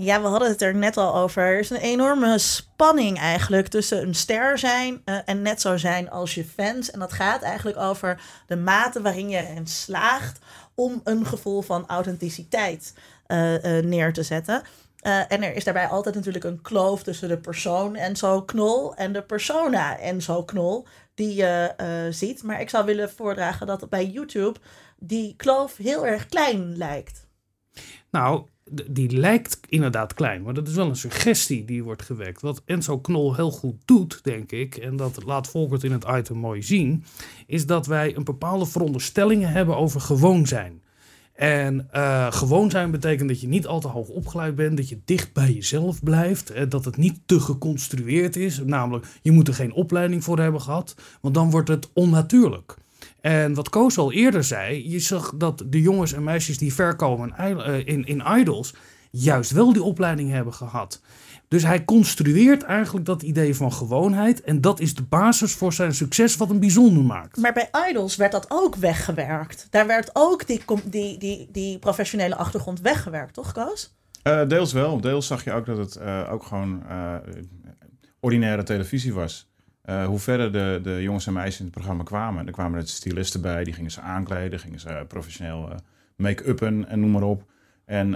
Ja, 0.06 0.22
we 0.22 0.28
hadden 0.28 0.48
het 0.48 0.62
er 0.62 0.74
net 0.74 0.96
al 0.96 1.14
over. 1.14 1.42
Er 1.42 1.58
is 1.58 1.70
een 1.70 1.76
enorme 1.76 2.38
spanning 2.38 3.18
eigenlijk 3.18 3.68
tussen 3.68 4.02
een 4.02 4.14
ster 4.14 4.58
zijn 4.58 5.02
uh, 5.04 5.18
en 5.24 5.42
net 5.42 5.60
zo 5.60 5.76
zijn 5.76 6.10
als 6.10 6.34
je 6.34 6.44
fans. 6.44 6.90
En 6.90 6.98
dat 6.98 7.12
gaat 7.12 7.42
eigenlijk 7.42 7.78
over 7.78 8.20
de 8.46 8.56
mate 8.56 9.02
waarin 9.02 9.28
je 9.28 9.36
erin 9.36 9.66
slaagt 9.66 10.38
om 10.74 11.00
een 11.04 11.26
gevoel 11.26 11.62
van 11.62 11.86
authenticiteit 11.86 12.94
uh, 13.26 13.52
uh, 13.52 13.84
neer 13.84 14.12
te 14.12 14.22
zetten. 14.22 14.62
En 15.02 15.42
er 15.42 15.54
is 15.54 15.64
daarbij 15.64 15.86
altijd 15.86 16.14
natuurlijk 16.14 16.44
een 16.44 16.62
kloof 16.62 17.02
tussen 17.02 17.28
de 17.28 17.38
persoon 17.38 17.96
Enzo 17.96 18.42
Knol 18.42 18.94
en 18.94 19.12
de 19.12 19.22
persona 19.22 19.98
Enzo 19.98 20.42
Knol 20.42 20.86
die 21.14 21.34
je 21.34 21.74
ziet. 22.10 22.42
Maar 22.42 22.60
ik 22.60 22.70
zou 22.70 22.84
willen 22.84 23.10
voordragen 23.10 23.66
dat 23.66 23.88
bij 23.88 24.06
YouTube 24.06 24.58
die 24.96 25.34
kloof 25.36 25.76
heel 25.76 26.06
erg 26.06 26.26
klein 26.26 26.76
lijkt. 26.76 27.26
Nou, 28.10 28.46
die 28.70 29.10
lijkt 29.10 29.60
inderdaad 29.68 30.14
klein, 30.14 30.42
maar 30.42 30.54
dat 30.54 30.68
is 30.68 30.74
wel 30.74 30.88
een 30.88 30.96
suggestie 30.96 31.64
die 31.64 31.84
wordt 31.84 32.02
gewekt. 32.02 32.40
Wat 32.40 32.62
Enzo 32.64 32.98
Knol 32.98 33.34
heel 33.34 33.50
goed 33.50 33.76
doet, 33.84 34.20
denk 34.22 34.52
ik, 34.52 34.76
en 34.76 34.96
dat 34.96 35.24
laat 35.24 35.48
Volkert 35.48 35.84
in 35.84 35.92
het 35.92 36.04
item 36.08 36.36
mooi 36.36 36.62
zien, 36.62 37.04
is 37.46 37.66
dat 37.66 37.86
wij 37.86 38.16
een 38.16 38.24
bepaalde 38.24 38.66
veronderstellingen 38.66 39.50
hebben 39.50 39.76
over 39.76 40.00
gewoon 40.00 40.46
zijn. 40.46 40.80
En 41.32 41.88
uh, 41.94 42.32
gewoon 42.32 42.70
zijn 42.70 42.90
betekent 42.90 43.28
dat 43.28 43.40
je 43.40 43.48
niet 43.48 43.66
al 43.66 43.80
te 43.80 43.88
hoog 43.88 44.08
opgeleid 44.08 44.54
bent, 44.54 44.76
dat 44.76 44.88
je 44.88 45.00
dicht 45.04 45.32
bij 45.32 45.52
jezelf 45.52 46.02
blijft, 46.02 46.48
hè, 46.48 46.68
dat 46.68 46.84
het 46.84 46.96
niet 46.96 47.18
te 47.26 47.40
geconstrueerd 47.40 48.36
is. 48.36 48.62
Namelijk, 48.64 49.06
je 49.22 49.30
moet 49.30 49.48
er 49.48 49.54
geen 49.54 49.72
opleiding 49.72 50.24
voor 50.24 50.38
hebben 50.38 50.60
gehad, 50.60 50.94
want 51.20 51.34
dan 51.34 51.50
wordt 51.50 51.68
het 51.68 51.90
onnatuurlijk. 51.92 52.76
En 53.20 53.54
wat 53.54 53.68
Koos 53.68 53.98
al 53.98 54.12
eerder 54.12 54.44
zei, 54.44 54.90
je 54.90 54.98
zag 54.98 55.32
dat 55.34 55.62
de 55.66 55.80
jongens 55.80 56.12
en 56.12 56.24
meisjes 56.24 56.58
die 56.58 56.74
verkomen 56.74 57.36
in, 57.86 58.04
in 58.04 58.22
idols, 58.38 58.74
juist 59.10 59.50
wel 59.50 59.72
die 59.72 59.82
opleiding 59.82 60.30
hebben 60.30 60.54
gehad. 60.54 61.00
Dus 61.48 61.62
hij 61.62 61.84
construeert 61.84 62.62
eigenlijk 62.62 63.06
dat 63.06 63.22
idee 63.22 63.56
van 63.56 63.72
gewoonheid. 63.72 64.40
En 64.40 64.60
dat 64.60 64.80
is 64.80 64.94
de 64.94 65.02
basis 65.02 65.52
voor 65.52 65.72
zijn 65.72 65.94
succes, 65.94 66.36
wat 66.36 66.48
hem 66.48 66.60
bijzonder 66.60 67.04
maakt. 67.04 67.36
Maar 67.36 67.52
bij 67.52 67.70
Idols 67.90 68.16
werd 68.16 68.32
dat 68.32 68.46
ook 68.48 68.76
weggewerkt. 68.76 69.66
Daar 69.70 69.86
werd 69.86 70.10
ook 70.12 70.46
die, 70.46 70.62
die, 70.84 71.18
die, 71.18 71.48
die 71.52 71.78
professionele 71.78 72.36
achtergrond 72.36 72.80
weggewerkt, 72.80 73.34
toch, 73.34 73.52
Koos? 73.52 73.94
Uh, 74.24 74.48
deels 74.48 74.72
wel. 74.72 75.00
Deels 75.00 75.26
zag 75.26 75.44
je 75.44 75.52
ook 75.52 75.66
dat 75.66 75.76
het 75.76 75.96
uh, 75.96 76.28
ook 76.32 76.42
gewoon 76.42 76.82
uh, 76.88 77.14
ordinaire 78.20 78.62
televisie 78.62 79.14
was. 79.14 79.50
Hoe 79.86 80.18
verder 80.18 80.52
de, 80.52 80.80
de 80.82 81.02
jongens 81.02 81.26
en 81.26 81.32
meisjes 81.32 81.58
in 81.58 81.64
het 81.64 81.74
programma 81.74 82.02
kwamen, 82.02 82.46
er 82.46 82.52
kwamen 82.52 82.80
er 82.80 82.88
stylisten 82.88 83.40
bij, 83.40 83.64
die 83.64 83.74
gingen 83.74 83.90
ze 83.90 84.00
aankleden, 84.00 84.58
gingen 84.58 84.80
ze 84.80 85.04
professioneel 85.08 85.72
make-uppen 86.16 86.88
en 86.88 87.00
noem 87.00 87.10
maar 87.10 87.22
op. 87.22 87.44
En 87.84 88.10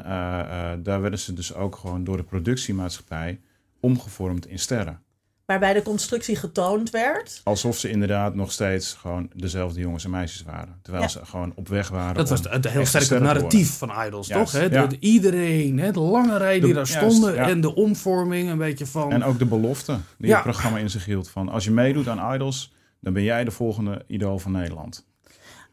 daar 0.83 1.00
werden 1.00 1.18
ze 1.18 1.33
dus 1.33 1.54
ook 1.54 1.76
gewoon 1.76 2.04
door 2.04 2.16
de 2.16 2.22
productiemaatschappij 2.22 3.40
omgevormd 3.80 4.46
in 4.46 4.59
sterren. 4.59 5.02
Waarbij 5.50 5.72
de 5.72 5.82
constructie 5.82 6.36
getoond 6.36 6.90
werd. 6.90 7.40
Alsof 7.44 7.78
ze 7.78 7.90
inderdaad 7.90 8.34
nog 8.34 8.52
steeds 8.52 8.92
gewoon 8.92 9.30
dezelfde 9.34 9.80
jongens 9.80 10.04
en 10.04 10.10
meisjes 10.10 10.42
waren. 10.42 10.78
Terwijl 10.82 11.04
ja. 11.04 11.10
ze 11.10 11.24
gewoon 11.24 11.52
op 11.54 11.68
weg 11.68 11.88
waren. 11.88 12.14
Dat 12.14 12.28
was 12.28 12.40
het 12.42 12.68
heel 12.68 12.86
sterk 12.86 13.22
narratief 13.22 13.78
van 13.78 13.92
Idols, 14.06 14.26
Juist, 14.26 14.52
toch? 14.52 14.60
Hè? 14.60 14.66
Ja. 14.66 14.86
De, 14.86 14.96
iedereen, 15.00 15.78
hè? 15.78 15.92
de 15.92 16.00
lange 16.00 16.36
rij 16.36 16.60
die 16.60 16.68
de, 16.68 16.74
daar 16.74 16.86
stonden 16.86 17.34
juist, 17.34 17.50
en 17.50 17.60
de 17.60 17.74
omvorming, 17.74 18.50
een 18.50 18.58
beetje 18.58 18.86
van. 18.86 19.12
En 19.12 19.24
ook 19.24 19.38
de 19.38 19.44
belofte 19.44 19.98
die 20.18 20.32
het 20.32 20.42
programma 20.42 20.78
in 20.78 20.90
zich 20.90 21.04
hield. 21.04 21.30
Van 21.30 21.48
als 21.48 21.64
je 21.64 21.70
meedoet 21.70 22.08
aan 22.08 22.34
Idols, 22.34 22.72
dan 23.00 23.12
ben 23.12 23.22
jij 23.22 23.44
de 23.44 23.50
volgende 23.50 24.04
idool 24.06 24.38
van 24.38 24.52
Nederland. 24.52 25.06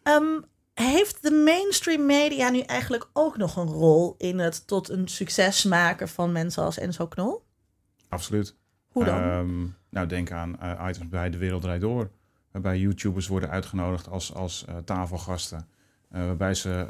Um, 0.03 0.45
Heeft 0.73 1.17
de 1.21 1.31
mainstream 1.31 2.05
media 2.05 2.49
nu 2.49 2.59
eigenlijk 2.59 3.09
ook 3.13 3.37
nog 3.37 3.55
een 3.55 3.67
rol 3.67 4.15
in 4.17 4.39
het 4.39 4.67
tot 4.67 4.89
een 4.89 5.07
succes 5.07 5.63
maken 5.63 6.09
van 6.09 6.31
mensen 6.31 6.63
als 6.63 6.77
Enzo 6.77 7.07
Knol? 7.07 7.43
Absoluut. 8.09 8.55
Hoe 8.97 9.05
dan? 9.05 9.21
Ehm, 9.21 9.65
nou, 9.89 10.07
denk 10.07 10.31
aan 10.31 10.59
eh, 10.59 10.87
items 10.89 11.09
bij 11.09 11.29
De 11.29 11.37
Wereld 11.37 11.61
Draait 11.61 11.81
Door. 11.81 12.09
Waarbij 12.51 12.79
YouTubers 12.79 13.27
worden 13.27 13.49
uitgenodigd 13.49 14.09
als, 14.09 14.33
als 14.33 14.65
eh, 14.65 14.75
tafelgasten. 14.85 15.67
Eh, 16.09 16.25
waarbij 16.25 16.53
ze 16.53 16.87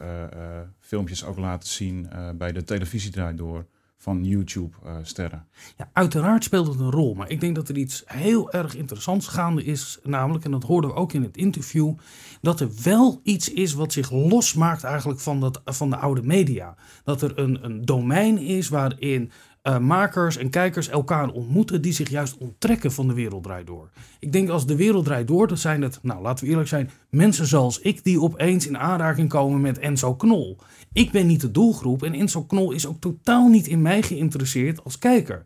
filmpjes 0.79 1.25
ook 1.25 1.37
laten 1.37 1.69
zien 1.69 2.09
bij 2.35 2.51
de 2.51 2.63
televisie 2.63 3.11
Draait 3.11 3.37
Door 3.37 3.65
van 3.97 4.23
YouTube-sterren. 4.23 5.47
Ja, 5.77 5.89
uiteraard 5.93 6.43
speelt 6.43 6.67
het 6.67 6.79
een 6.79 6.91
rol, 6.91 7.13
maar 7.13 7.29
ik 7.29 7.39
denk 7.39 7.55
dat 7.55 7.69
er 7.69 7.77
iets 7.77 8.03
heel 8.05 8.51
erg 8.51 8.75
interessants 8.75 9.27
gaande 9.27 9.63
is, 9.63 9.99
namelijk, 10.03 10.45
en 10.45 10.51
dat 10.51 10.63
hoorden 10.63 10.89
we 10.89 10.95
ook 10.95 11.13
in 11.13 11.23
het 11.23 11.37
interview, 11.37 11.93
dat 12.41 12.59
er 12.59 12.69
wel 12.83 13.19
iets 13.23 13.51
is 13.51 13.73
wat 13.73 13.93
zich 13.93 14.11
losmaakt 14.11 14.83
eigenlijk 14.83 15.19
van, 15.19 15.39
dat, 15.39 15.61
van 15.65 15.89
de 15.89 15.97
oude 15.97 16.23
media. 16.23 16.75
Dat 17.03 17.21
er 17.21 17.39
een, 17.39 17.63
een 17.63 17.85
domein 17.85 18.37
is 18.37 18.69
waarin 18.69 19.31
eh, 19.67 19.77
makers 19.77 20.37
en 20.37 20.49
kijkers 20.49 20.89
elkaar 20.89 21.29
ontmoeten 21.29 21.81
die 21.81 21.93
zich 21.93 22.09
juist 22.09 22.37
onttrekken 22.37 22.91
van 22.91 23.07
de 23.07 23.13
wereld 23.13 23.43
draait 23.43 23.67
door. 23.67 23.89
Ik 24.19 24.31
denk 24.31 24.49
als 24.49 24.65
de 24.65 24.75
wereld 24.75 25.05
draait 25.05 25.27
door, 25.27 25.47
dan 25.47 25.57
zijn 25.57 25.81
het, 25.81 25.99
nou 26.01 26.21
laten 26.21 26.45
we 26.45 26.49
eerlijk 26.49 26.69
zijn, 26.69 26.89
mensen 27.09 27.47
zoals 27.47 27.79
ik 27.79 28.03
die 28.03 28.21
opeens 28.21 28.67
in 28.67 28.77
aanraking 28.77 29.29
komen 29.29 29.61
met 29.61 29.79
Enzo 29.79 30.15
Knol. 30.15 30.57
Ik 30.93 31.11
ben 31.11 31.27
niet 31.27 31.41
de 31.41 31.51
doelgroep 31.51 32.03
en 32.03 32.13
Enzo 32.13 32.43
Knol 32.43 32.71
is 32.71 32.87
ook 32.87 32.99
totaal 32.99 33.47
niet 33.47 33.67
in 33.67 33.81
mij 33.81 34.01
geïnteresseerd 34.01 34.83
als 34.83 34.99
kijker. 34.99 35.45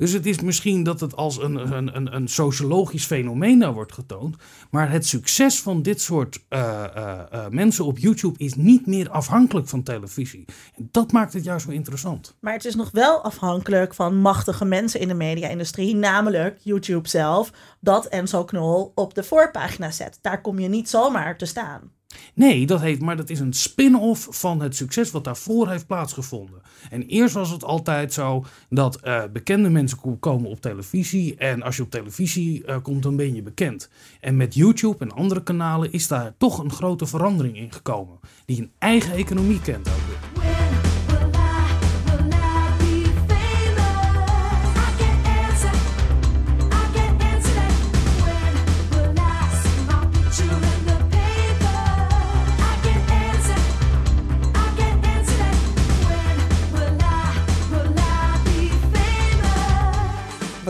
Dus 0.00 0.12
het 0.12 0.26
is 0.26 0.40
misschien 0.40 0.82
dat 0.82 1.00
het 1.00 1.16
als 1.16 1.42
een, 1.42 1.72
een, 1.76 1.96
een, 1.96 2.14
een 2.14 2.28
sociologisch 2.28 3.04
fenomeen 3.04 3.72
wordt 3.72 3.92
getoond. 3.92 4.36
Maar 4.70 4.90
het 4.90 5.06
succes 5.06 5.60
van 5.60 5.82
dit 5.82 6.00
soort 6.00 6.40
eh, 6.48 6.84
eh, 6.84 7.20
eh, 7.30 7.46
mensen 7.48 7.84
op 7.84 7.98
YouTube 7.98 8.38
is 8.38 8.54
niet 8.54 8.86
meer 8.86 9.10
afhankelijk 9.10 9.68
van 9.68 9.82
televisie. 9.82 10.44
En 10.76 10.88
dat 10.90 11.12
maakt 11.12 11.32
het 11.32 11.44
juist 11.44 11.66
wel 11.66 11.74
interessant. 11.74 12.36
Maar 12.40 12.52
het 12.52 12.64
is 12.64 12.74
nog 12.74 12.90
wel 12.90 13.22
afhankelijk 13.22 13.94
van 13.94 14.16
machtige 14.16 14.64
mensen 14.64 15.00
in 15.00 15.08
de 15.08 15.14
media-industrie, 15.14 15.94
namelijk 15.94 16.58
YouTube 16.62 17.08
zelf, 17.08 17.52
dat 17.80 18.06
Enzo 18.06 18.44
Knol 18.44 18.92
op 18.94 19.14
de 19.14 19.22
voorpagina 19.22 19.90
zet. 19.90 20.18
Daar 20.20 20.40
kom 20.40 20.58
je 20.58 20.68
niet 20.68 20.88
zomaar 20.88 21.36
te 21.36 21.46
staan. 21.46 21.99
Nee, 22.34 22.66
dat 22.66 22.80
heet, 22.80 23.00
maar 23.00 23.16
dat 23.16 23.30
is 23.30 23.40
een 23.40 23.52
spin-off 23.52 24.28
van 24.30 24.60
het 24.62 24.76
succes 24.76 25.10
wat 25.10 25.24
daarvoor 25.24 25.68
heeft 25.68 25.86
plaatsgevonden. 25.86 26.60
En 26.90 27.02
eerst 27.02 27.34
was 27.34 27.50
het 27.50 27.64
altijd 27.64 28.12
zo 28.12 28.44
dat 28.68 28.96
eh, 29.00 29.22
bekende 29.32 29.68
mensen 29.70 29.98
ko- 29.98 30.16
komen 30.20 30.50
op 30.50 30.60
televisie. 30.60 31.36
En 31.36 31.62
als 31.62 31.76
je 31.76 31.82
op 31.82 31.90
televisie 31.90 32.64
eh, 32.64 32.76
komt, 32.82 33.02
dan 33.02 33.16
ben 33.16 33.34
je 33.34 33.42
bekend. 33.42 33.88
En 34.20 34.36
met 34.36 34.54
YouTube 34.54 35.04
en 35.04 35.10
andere 35.12 35.42
kanalen 35.42 35.92
is 35.92 36.08
daar 36.08 36.34
toch 36.38 36.58
een 36.58 36.72
grote 36.72 37.06
verandering 37.06 37.56
in 37.56 37.72
gekomen. 37.72 38.18
Die 38.46 38.60
een 38.60 38.70
eigen 38.78 39.12
economie 39.12 39.60
kent 39.60 39.88
ook 39.88 39.94
weer. 40.08 40.39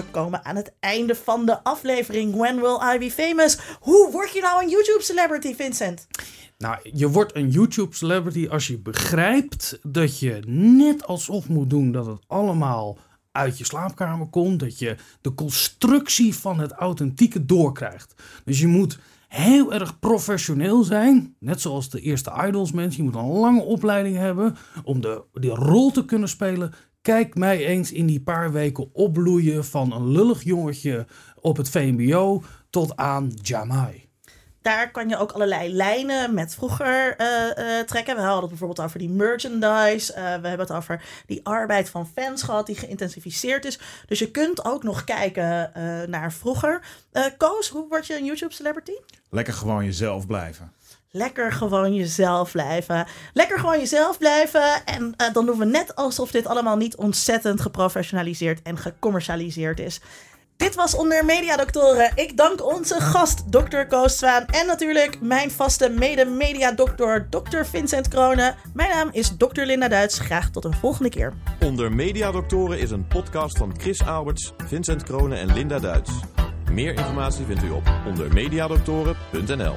We 0.01 0.07
komen 0.11 0.45
aan 0.45 0.57
het 0.57 0.73
einde 0.81 1.15
van 1.15 1.47
de 1.47 1.63
aflevering. 1.63 2.37
When 2.37 2.61
will 2.61 2.79
I 2.95 2.99
be 2.99 3.11
famous? 3.11 3.59
Hoe 3.81 4.11
word 4.11 4.33
je 4.33 4.41
nou 4.41 4.63
een 4.63 4.69
YouTube-celebrity, 4.69 5.55
Vincent? 5.55 6.07
Nou, 6.59 6.79
je 6.93 7.09
wordt 7.09 7.37
een 7.37 7.51
YouTube 7.51 7.95
celebrity 7.95 8.49
als 8.49 8.67
je 8.67 8.79
begrijpt 8.79 9.79
dat 9.83 10.19
je 10.19 10.43
net 10.47 11.07
alsof 11.07 11.49
moet 11.49 11.71
doen 11.71 11.93
dat 11.93 12.07
het 12.07 12.19
allemaal 12.27 12.99
uit 13.33 13.59
je 13.59 13.65
slaapkamer 13.65 14.27
komt. 14.27 14.61
Dat 14.61 14.79
je 14.79 14.97
de 15.21 15.35
constructie 15.35 16.35
van 16.35 16.61
het 16.61 16.73
authentieke 16.73 17.45
doorkrijgt. 17.45 18.15
Dus 18.45 18.61
je 18.61 18.67
moet 18.67 18.99
heel 19.29 19.73
erg 19.73 19.99
professioneel 19.99 20.83
zijn. 20.83 21.35
Net 21.39 21.61
zoals 21.61 21.91
de 21.91 22.01
eerste 22.01 22.33
idols 22.47 22.73
mensen. 22.73 23.05
Je 23.05 23.11
moet 23.11 23.21
een 23.21 23.31
lange 23.31 23.63
opleiding 23.63 24.17
hebben 24.17 24.57
om 24.85 25.01
de, 25.01 25.23
die 25.33 25.55
rol 25.55 25.91
te 25.91 26.05
kunnen 26.05 26.29
spelen. 26.29 26.75
Kijk 27.03 27.35
mij 27.35 27.67
eens 27.67 27.93
in 27.93 28.07
die 28.07 28.21
paar 28.21 28.53
weken 28.53 28.91
opbloeien 28.93 29.65
van 29.65 29.93
een 29.93 30.11
lullig 30.11 30.43
jongetje 30.43 31.07
op 31.41 31.57
het 31.57 31.69
VMBO 31.69 32.43
tot 32.71 32.97
aan 32.97 33.33
Jamai. 33.43 34.09
Daar 34.63 34.91
kan 34.91 35.09
je 35.09 35.17
ook 35.17 35.33
allerlei 35.33 35.73
lijnen 35.73 36.35
met 36.35 36.55
vroeger 36.55 37.17
eh, 37.17 37.79
eh, 37.79 37.87
trekken. 37.87 38.15
We 38.15 38.21
hadden 38.21 38.41
het 38.41 38.49
bijvoorbeeld 38.49 38.87
over 38.87 38.99
die 38.99 39.11
merchandise. 39.11 40.13
Eh, 40.13 40.23
we 40.23 40.49
hebben 40.49 40.67
het 40.67 40.73
over 40.73 41.03
die 41.27 41.41
arbeid 41.47 41.89
van 41.89 42.07
fans 42.07 42.43
gehad 42.43 42.67
die 42.67 42.77
geïntensificeerd 42.77 43.65
is. 43.65 43.79
Dus 44.07 44.19
je 44.19 44.31
kunt 44.31 44.65
ook 44.65 44.83
nog 44.83 45.05
kijken 45.05 45.75
eh, 45.75 46.09
naar 46.09 46.33
vroeger. 46.33 46.81
Eh 47.13 47.25
Koos, 47.37 47.69
hoe 47.69 47.89
word 47.89 48.07
je 48.07 48.17
een 48.17 48.25
YouTube-celebrity? 48.25 48.95
Lekker 49.31 49.55
gewoon 49.55 49.85
jezelf 49.85 50.27
blijven. 50.27 50.73
Lekker 51.13 51.53
gewoon 51.53 51.95
jezelf 51.95 52.53
blijven. 52.53 53.07
Lekker 53.33 53.59
gewoon 53.59 53.79
jezelf 53.79 54.19
blijven. 54.19 54.85
En 54.85 55.15
eh, 55.17 55.33
dan 55.33 55.47
doen 55.47 55.59
we 55.59 55.65
net 55.65 55.97
alsof 55.97 56.31
dit 56.31 56.47
allemaal 56.47 56.77
niet 56.77 56.97
ontzettend 56.97 57.61
geprofessionaliseerd 57.61 58.63
en 58.63 58.79
gecommercialiseerd 58.79 59.81
is. 59.81 60.01
Dit 60.57 60.75
was 60.75 60.97
Onder 60.97 61.25
Mediadoktoren. 61.25 62.13
Ik 62.15 62.37
dank 62.37 62.65
onze 62.65 63.01
gast, 63.01 63.53
Dr. 63.53 63.81
Koos 63.89 64.19
Zwaan. 64.19 64.47
En 64.47 64.67
natuurlijk 64.67 65.21
mijn 65.21 65.51
vaste 65.51 65.89
mede-mediadokter, 65.89 67.29
Dr. 67.31 67.63
Vincent 67.65 68.09
Kronen. 68.09 68.55
Mijn 68.75 68.91
naam 68.91 69.09
is 69.13 69.37
Dr. 69.37 69.63
Linda 69.63 69.89
Duits. 69.89 70.19
Graag 70.19 70.51
tot 70.51 70.65
een 70.65 70.75
volgende 70.75 71.11
keer. 71.11 71.33
Onder 71.61 71.93
Mediadoktoren 71.93 72.79
is 72.79 72.91
een 72.91 73.07
podcast 73.07 73.59
van 73.59 73.75
Chris 73.79 74.03
Alberts, 74.03 74.53
Vincent 74.67 75.03
Kronen 75.03 75.39
en 75.39 75.53
Linda 75.53 75.79
Duits. 75.79 76.11
Meer 76.73 76.95
informatie 76.95 77.45
vindt 77.45 77.63
u 77.63 77.71
op 77.71 77.93
ondermediadoktoren.nl. 78.07 79.77